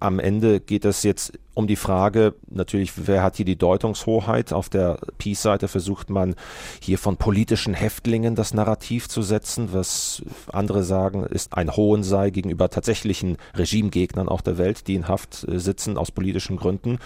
Am 0.00 0.18
Ende 0.18 0.60
geht 0.60 0.84
es 0.84 1.02
jetzt 1.02 1.32
um 1.56 1.66
die 1.66 1.76
Frage, 1.76 2.34
natürlich, 2.50 3.06
wer 3.06 3.22
hat 3.22 3.36
hier 3.36 3.46
die 3.46 3.56
Deutungshoheit? 3.56 4.52
Auf 4.52 4.68
der 4.68 4.98
Peace-Seite 5.16 5.68
versucht 5.68 6.10
man 6.10 6.34
hier 6.82 6.98
von 6.98 7.16
politischen 7.16 7.72
Häftlingen 7.72 8.34
das 8.34 8.52
Narrativ 8.52 9.08
zu 9.08 9.22
setzen, 9.22 9.70
was 9.72 10.22
andere 10.52 10.84
sagen, 10.84 11.24
ist 11.24 11.54
ein 11.54 11.74
Hohn 11.74 12.02
sei 12.02 12.28
gegenüber 12.28 12.68
tatsächlichen 12.68 13.38
Regimegegnern 13.54 14.28
auch 14.28 14.42
der 14.42 14.58
Welt, 14.58 14.86
die 14.86 14.96
in 14.96 15.08
Haft 15.08 15.48
äh, 15.48 15.58
sitzen 15.58 15.96
aus 15.96 16.10
politischen 16.10 16.58
Gründen. 16.58 16.98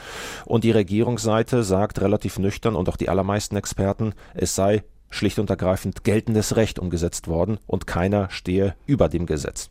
Und 0.47 0.65
die 0.65 0.73
Regierungsseite 0.73 1.63
sagt 1.63 2.01
relativ 2.01 2.41
nüchtern 2.41 2.75
und 2.75 2.89
auch 2.89 2.97
die 2.97 3.09
allermeisten 3.09 3.55
Experten, 3.55 4.15
es 4.35 4.57
sei 4.57 4.83
schlicht 5.11 5.39
und 5.39 5.51
ergreifend 5.51 6.05
geltendes 6.05 6.57
Recht 6.57 6.79
umgesetzt 6.79 7.29
worden 7.29 7.59
und 7.67 7.87
keiner 7.87 8.31
stehe 8.31 8.75
über 8.87 9.09
dem 9.09 9.27
Gesetz. 9.27 9.69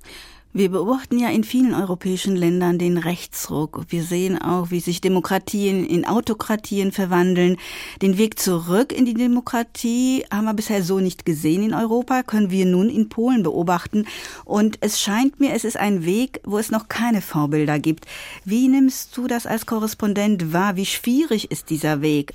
Wir 0.52 0.72
beobachten 0.72 1.20
ja 1.20 1.30
in 1.30 1.44
vielen 1.44 1.76
europäischen 1.76 2.36
Ländern 2.36 2.80
den 2.80 2.98
Rechtsruck. 2.98 3.86
Wir 3.90 4.02
sehen 4.02 4.42
auch, 4.42 4.72
wie 4.72 4.80
sich 4.80 5.00
Demokratien 5.00 5.86
in 5.86 6.08
Autokratien 6.08 6.92
verwandeln. 6.92 7.58
Den 8.02 8.18
Weg 8.18 8.40
zurück 8.40 8.92
in 8.92 9.06
die 9.06 9.14
Demokratie 9.14 10.26
haben 10.32 10.46
wir 10.46 10.56
bisher 10.56 10.82
so 10.82 11.00
nicht 11.00 11.24
gesehen 11.24 11.62
in 11.62 11.76
Europa, 11.76 12.24
können 12.24 12.50
wir 12.50 12.66
nun 12.66 12.90
in 12.90 13.10
Polen 13.10 13.44
beobachten. 13.44 14.08
Und 14.44 14.80
es 14.82 15.00
scheint 15.00 15.40
mir, 15.40 15.54
es 15.54 15.66
ist 15.66 15.78
ein 15.78 16.04
Weg, 16.04 16.42
wo 16.44 16.58
es 16.58 16.72
noch 16.72 16.88
keine 16.88 17.22
Vorbilder 17.22 17.78
gibt. 17.78 18.08
Wie 18.44 18.70
nimmst 18.70 19.16
du 19.16 19.28
das 19.28 19.46
als 19.46 19.68
Korrespondent 19.68 20.52
wahr? 20.52 20.76
Wie 20.76 20.88
schwierig 20.88 21.52
ist 21.52 21.70
dieser 21.70 22.02
Weg? 22.02 22.34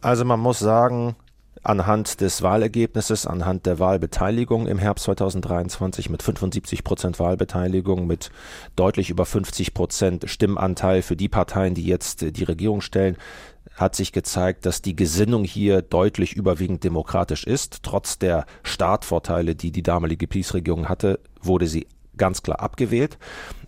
Also 0.00 0.24
man 0.24 0.40
muss 0.40 0.58
sagen, 0.58 1.16
anhand 1.68 2.20
des 2.20 2.42
Wahlergebnisses, 2.42 3.26
anhand 3.26 3.66
der 3.66 3.78
Wahlbeteiligung 3.78 4.66
im 4.66 4.78
Herbst 4.78 5.04
2023 5.06 6.10
mit 6.10 6.22
75 6.22 6.84
Prozent 6.84 7.18
Wahlbeteiligung, 7.18 8.06
mit 8.06 8.30
deutlich 8.76 9.10
über 9.10 9.26
50 9.26 9.74
Prozent 9.74 10.30
Stimmanteil 10.30 11.02
für 11.02 11.16
die 11.16 11.28
Parteien, 11.28 11.74
die 11.74 11.84
jetzt 11.84 12.22
die 12.22 12.44
Regierung 12.44 12.80
stellen, 12.80 13.16
hat 13.74 13.94
sich 13.94 14.12
gezeigt, 14.12 14.64
dass 14.64 14.80
die 14.80 14.96
Gesinnung 14.96 15.44
hier 15.44 15.82
deutlich 15.82 16.34
überwiegend 16.34 16.84
demokratisch 16.84 17.44
ist. 17.44 17.82
Trotz 17.82 18.18
der 18.18 18.46
Startvorteile, 18.62 19.54
die 19.54 19.70
die 19.70 19.82
damalige 19.82 20.26
Peace-Regierung 20.26 20.88
hatte, 20.88 21.20
wurde 21.42 21.66
sie 21.66 21.86
ganz 22.16 22.42
klar 22.42 22.60
abgewählt. 22.60 23.18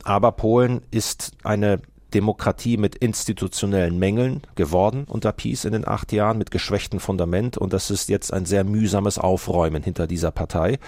Aber 0.05 0.33
Polen 0.33 0.81
ist 0.91 1.33
eine 1.43 1.83
Demokratie 2.15 2.77
mit 2.77 2.95
institutionellen 2.97 3.99
Mängeln 3.99 4.43
geworden 4.55 5.05
unter 5.09 5.33
Peace 5.33 5.65
in 5.65 5.73
den 5.73 5.87
acht 5.87 6.13
Jahren, 6.13 6.39
mit 6.39 6.51
geschwächtem 6.51 7.01
Fundament. 7.01 7.59
Und 7.59 7.73
das 7.73 7.91
ist 7.91 8.09
jetzt 8.09 8.33
ein 8.33 8.47
sehr 8.47 8.65
mühsames 8.65 9.19
Aufräumen 9.19 9.83
hinter 9.83 10.07
dieser 10.07 10.31
Partei. 10.31 10.79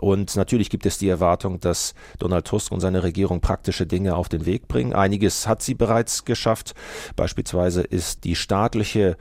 Und 0.00 0.36
natürlich 0.36 0.70
gibt 0.70 0.86
es 0.86 0.98
die 0.98 1.08
Erwartung, 1.08 1.60
dass 1.60 1.94
Donald 2.18 2.46
Tusk 2.46 2.72
und 2.72 2.80
seine 2.80 3.02
Regierung 3.02 3.40
praktische 3.40 3.86
Dinge 3.86 4.16
auf 4.16 4.28
den 4.28 4.46
Weg 4.46 4.68
bringen. 4.68 4.92
Einiges 4.92 5.46
hat 5.48 5.62
sie 5.62 5.74
bereits 5.74 6.24
geschafft. 6.24 6.74
Beispielsweise 7.16 7.82
ist 7.82 8.24
die 8.24 8.36
staatliche 8.36 9.16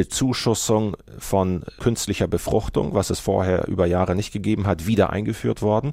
Bezuschussung 0.00 0.96
von 1.18 1.62
künstlicher 1.78 2.26
Befruchtung, 2.26 2.94
was 2.94 3.10
es 3.10 3.20
vorher 3.20 3.68
über 3.68 3.84
Jahre 3.84 4.14
nicht 4.14 4.32
gegeben 4.32 4.66
hat, 4.66 4.86
wieder 4.86 5.10
eingeführt 5.10 5.60
worden. 5.60 5.92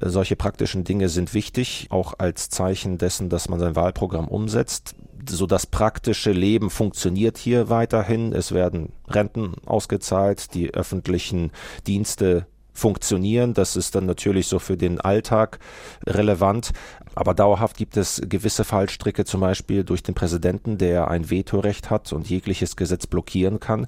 Äh, 0.00 0.08
solche 0.08 0.34
praktischen 0.34 0.82
Dinge 0.82 1.08
sind 1.08 1.34
wichtig, 1.34 1.86
auch 1.90 2.14
als 2.18 2.48
Zeichen 2.50 2.98
dessen, 2.98 3.28
dass 3.28 3.48
man 3.48 3.60
sein 3.60 3.76
Wahlprogramm 3.76 4.26
umsetzt. 4.26 4.96
So 5.28 5.46
das 5.46 5.66
praktische 5.66 6.32
Leben 6.32 6.68
funktioniert 6.68 7.38
hier 7.38 7.70
weiterhin. 7.70 8.32
Es 8.32 8.50
werden 8.50 8.92
Renten 9.06 9.54
ausgezahlt, 9.66 10.52
die 10.54 10.74
öffentlichen 10.74 11.52
Dienste 11.86 12.48
funktionieren. 12.74 13.54
Das 13.54 13.76
ist 13.76 13.94
dann 13.94 14.04
natürlich 14.04 14.48
so 14.48 14.58
für 14.58 14.76
den 14.76 15.00
Alltag 15.00 15.58
relevant. 16.06 16.72
Aber 17.14 17.32
dauerhaft 17.32 17.76
gibt 17.76 17.96
es 17.96 18.20
gewisse 18.28 18.64
Fallstricke, 18.64 19.24
zum 19.24 19.40
Beispiel 19.40 19.84
durch 19.84 20.02
den 20.02 20.14
Präsidenten, 20.14 20.78
der 20.78 21.08
ein 21.08 21.30
Vetorecht 21.30 21.88
hat 21.88 22.12
und 22.12 22.28
jegliches 22.28 22.74
Gesetz 22.74 23.06
blockieren 23.06 23.60
kann. 23.60 23.86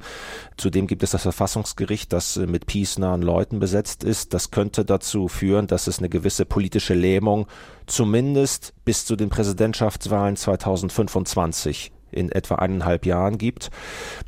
Zudem 0.57 0.87
gibt 0.87 1.03
es 1.03 1.11
das 1.11 1.23
Verfassungsgericht, 1.23 2.13
das 2.13 2.37
mit 2.37 2.67
peace-nahen 2.67 3.23
Leuten 3.23 3.59
besetzt 3.59 4.05
ist. 4.05 4.33
Das 4.33 4.53
könnte 4.53 4.85
dazu 4.85 5.27
führen, 5.27 5.67
dass 5.67 5.89
es 5.89 5.99
eine 5.99 6.09
gewisse 6.09 6.47
politische 6.47 6.95
Lähmung 6.95 7.49
zumindest 7.87 8.73
bis 8.85 9.05
zu 9.05 9.17
den 9.17 9.29
Präsidentschaftswahlen 9.29 10.37
2025 10.37 11.93
in 12.17 12.33
etwa 12.33 12.57
eineinhalb 12.57 13.07
Jahren 13.07 13.39
gibt. 13.39 13.71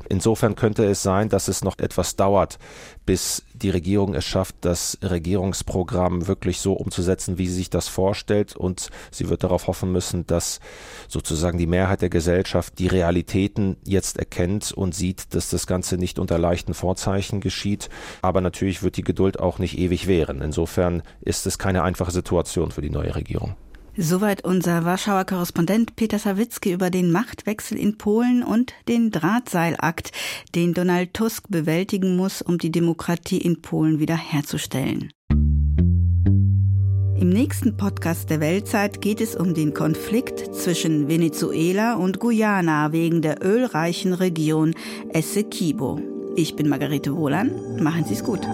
Insofern 0.07 0.55
könnte 0.55 0.85
es 0.85 1.03
sein, 1.03 1.29
dass 1.29 1.47
es 1.47 1.63
noch 1.63 1.77
etwas 1.79 2.15
dauert, 2.15 2.57
bis 3.05 3.43
die 3.53 3.69
Regierung 3.69 4.13
es 4.15 4.25
schafft, 4.25 4.55
das 4.61 4.97
Regierungsprogramm 5.01 6.27
wirklich 6.27 6.59
so 6.59 6.73
umzusetzen, 6.73 7.37
wie 7.37 7.47
sie 7.47 7.55
sich 7.55 7.69
das 7.69 7.87
vorstellt. 7.87 8.55
Und 8.55 8.89
sie 9.11 9.29
wird 9.29 9.43
darauf 9.43 9.67
hoffen 9.67 9.91
müssen, 9.91 10.25
dass 10.27 10.59
sozusagen 11.07 11.57
die 11.57 11.67
Mehrheit 11.67 12.01
der 12.01 12.09
Gesellschaft 12.09 12.79
die 12.79 12.87
Realitäten 12.87 13.77
jetzt 13.83 14.17
erkennt 14.17 14.71
und 14.71 14.95
sieht, 14.95 15.33
dass 15.33 15.49
das 15.49 15.67
Ganze 15.67 15.97
nicht 15.97 16.19
unter 16.19 16.37
leichten 16.37 16.73
Vorzeichen 16.73 17.41
geschieht. 17.41 17.89
Aber 18.21 18.41
natürlich 18.41 18.83
wird 18.83 18.97
die 18.97 19.03
Geduld 19.03 19.39
auch 19.39 19.59
nicht 19.59 19.77
ewig 19.77 20.07
währen. 20.07 20.41
Insofern 20.41 21.03
ist 21.21 21.45
es 21.45 21.57
keine 21.57 21.83
einfache 21.83 22.11
Situation 22.11 22.71
für 22.71 22.81
die 22.81 22.89
neue 22.89 23.15
Regierung. 23.15 23.55
Soweit 24.01 24.45
unser 24.45 24.85
Warschauer 24.85 25.25
Korrespondent 25.25 25.97
Peter 25.97 26.19
Sawicki 26.19 26.71
über 26.71 26.89
den 26.89 27.11
Machtwechsel 27.11 27.77
in 27.77 27.97
Polen 27.97 28.43
und 28.43 28.73
den 28.87 29.11
Drahtseilakt, 29.11 30.13
den 30.55 30.73
Donald 30.73 31.13
Tusk 31.13 31.49
bewältigen 31.49 32.15
muss, 32.15 32.41
um 32.41 32.57
die 32.57 32.71
Demokratie 32.71 33.39
in 33.39 33.61
Polen 33.61 33.99
wiederherzustellen. 33.99 35.11
Im 37.19 37.27
nächsten 37.27 37.75
Podcast 37.75 38.29
der 38.29 38.39
Weltzeit 38.39 39.01
geht 39.01 39.19
es 39.19 39.35
um 39.35 39.53
den 39.53 39.73
Konflikt 39.73 40.55
zwischen 40.55 41.09
Venezuela 41.09 41.95
und 41.95 42.21
Guyana 42.21 42.93
wegen 42.93 43.21
der 43.21 43.43
ölreichen 43.43 44.13
Region 44.13 44.75
Essequibo. 45.11 45.99
Ich 46.37 46.55
bin 46.55 46.69
Margarete 46.69 47.17
Wohlan. 47.17 47.83
Machen 47.83 48.05
Sie 48.05 48.13
es 48.13 48.23
gut. 48.23 48.47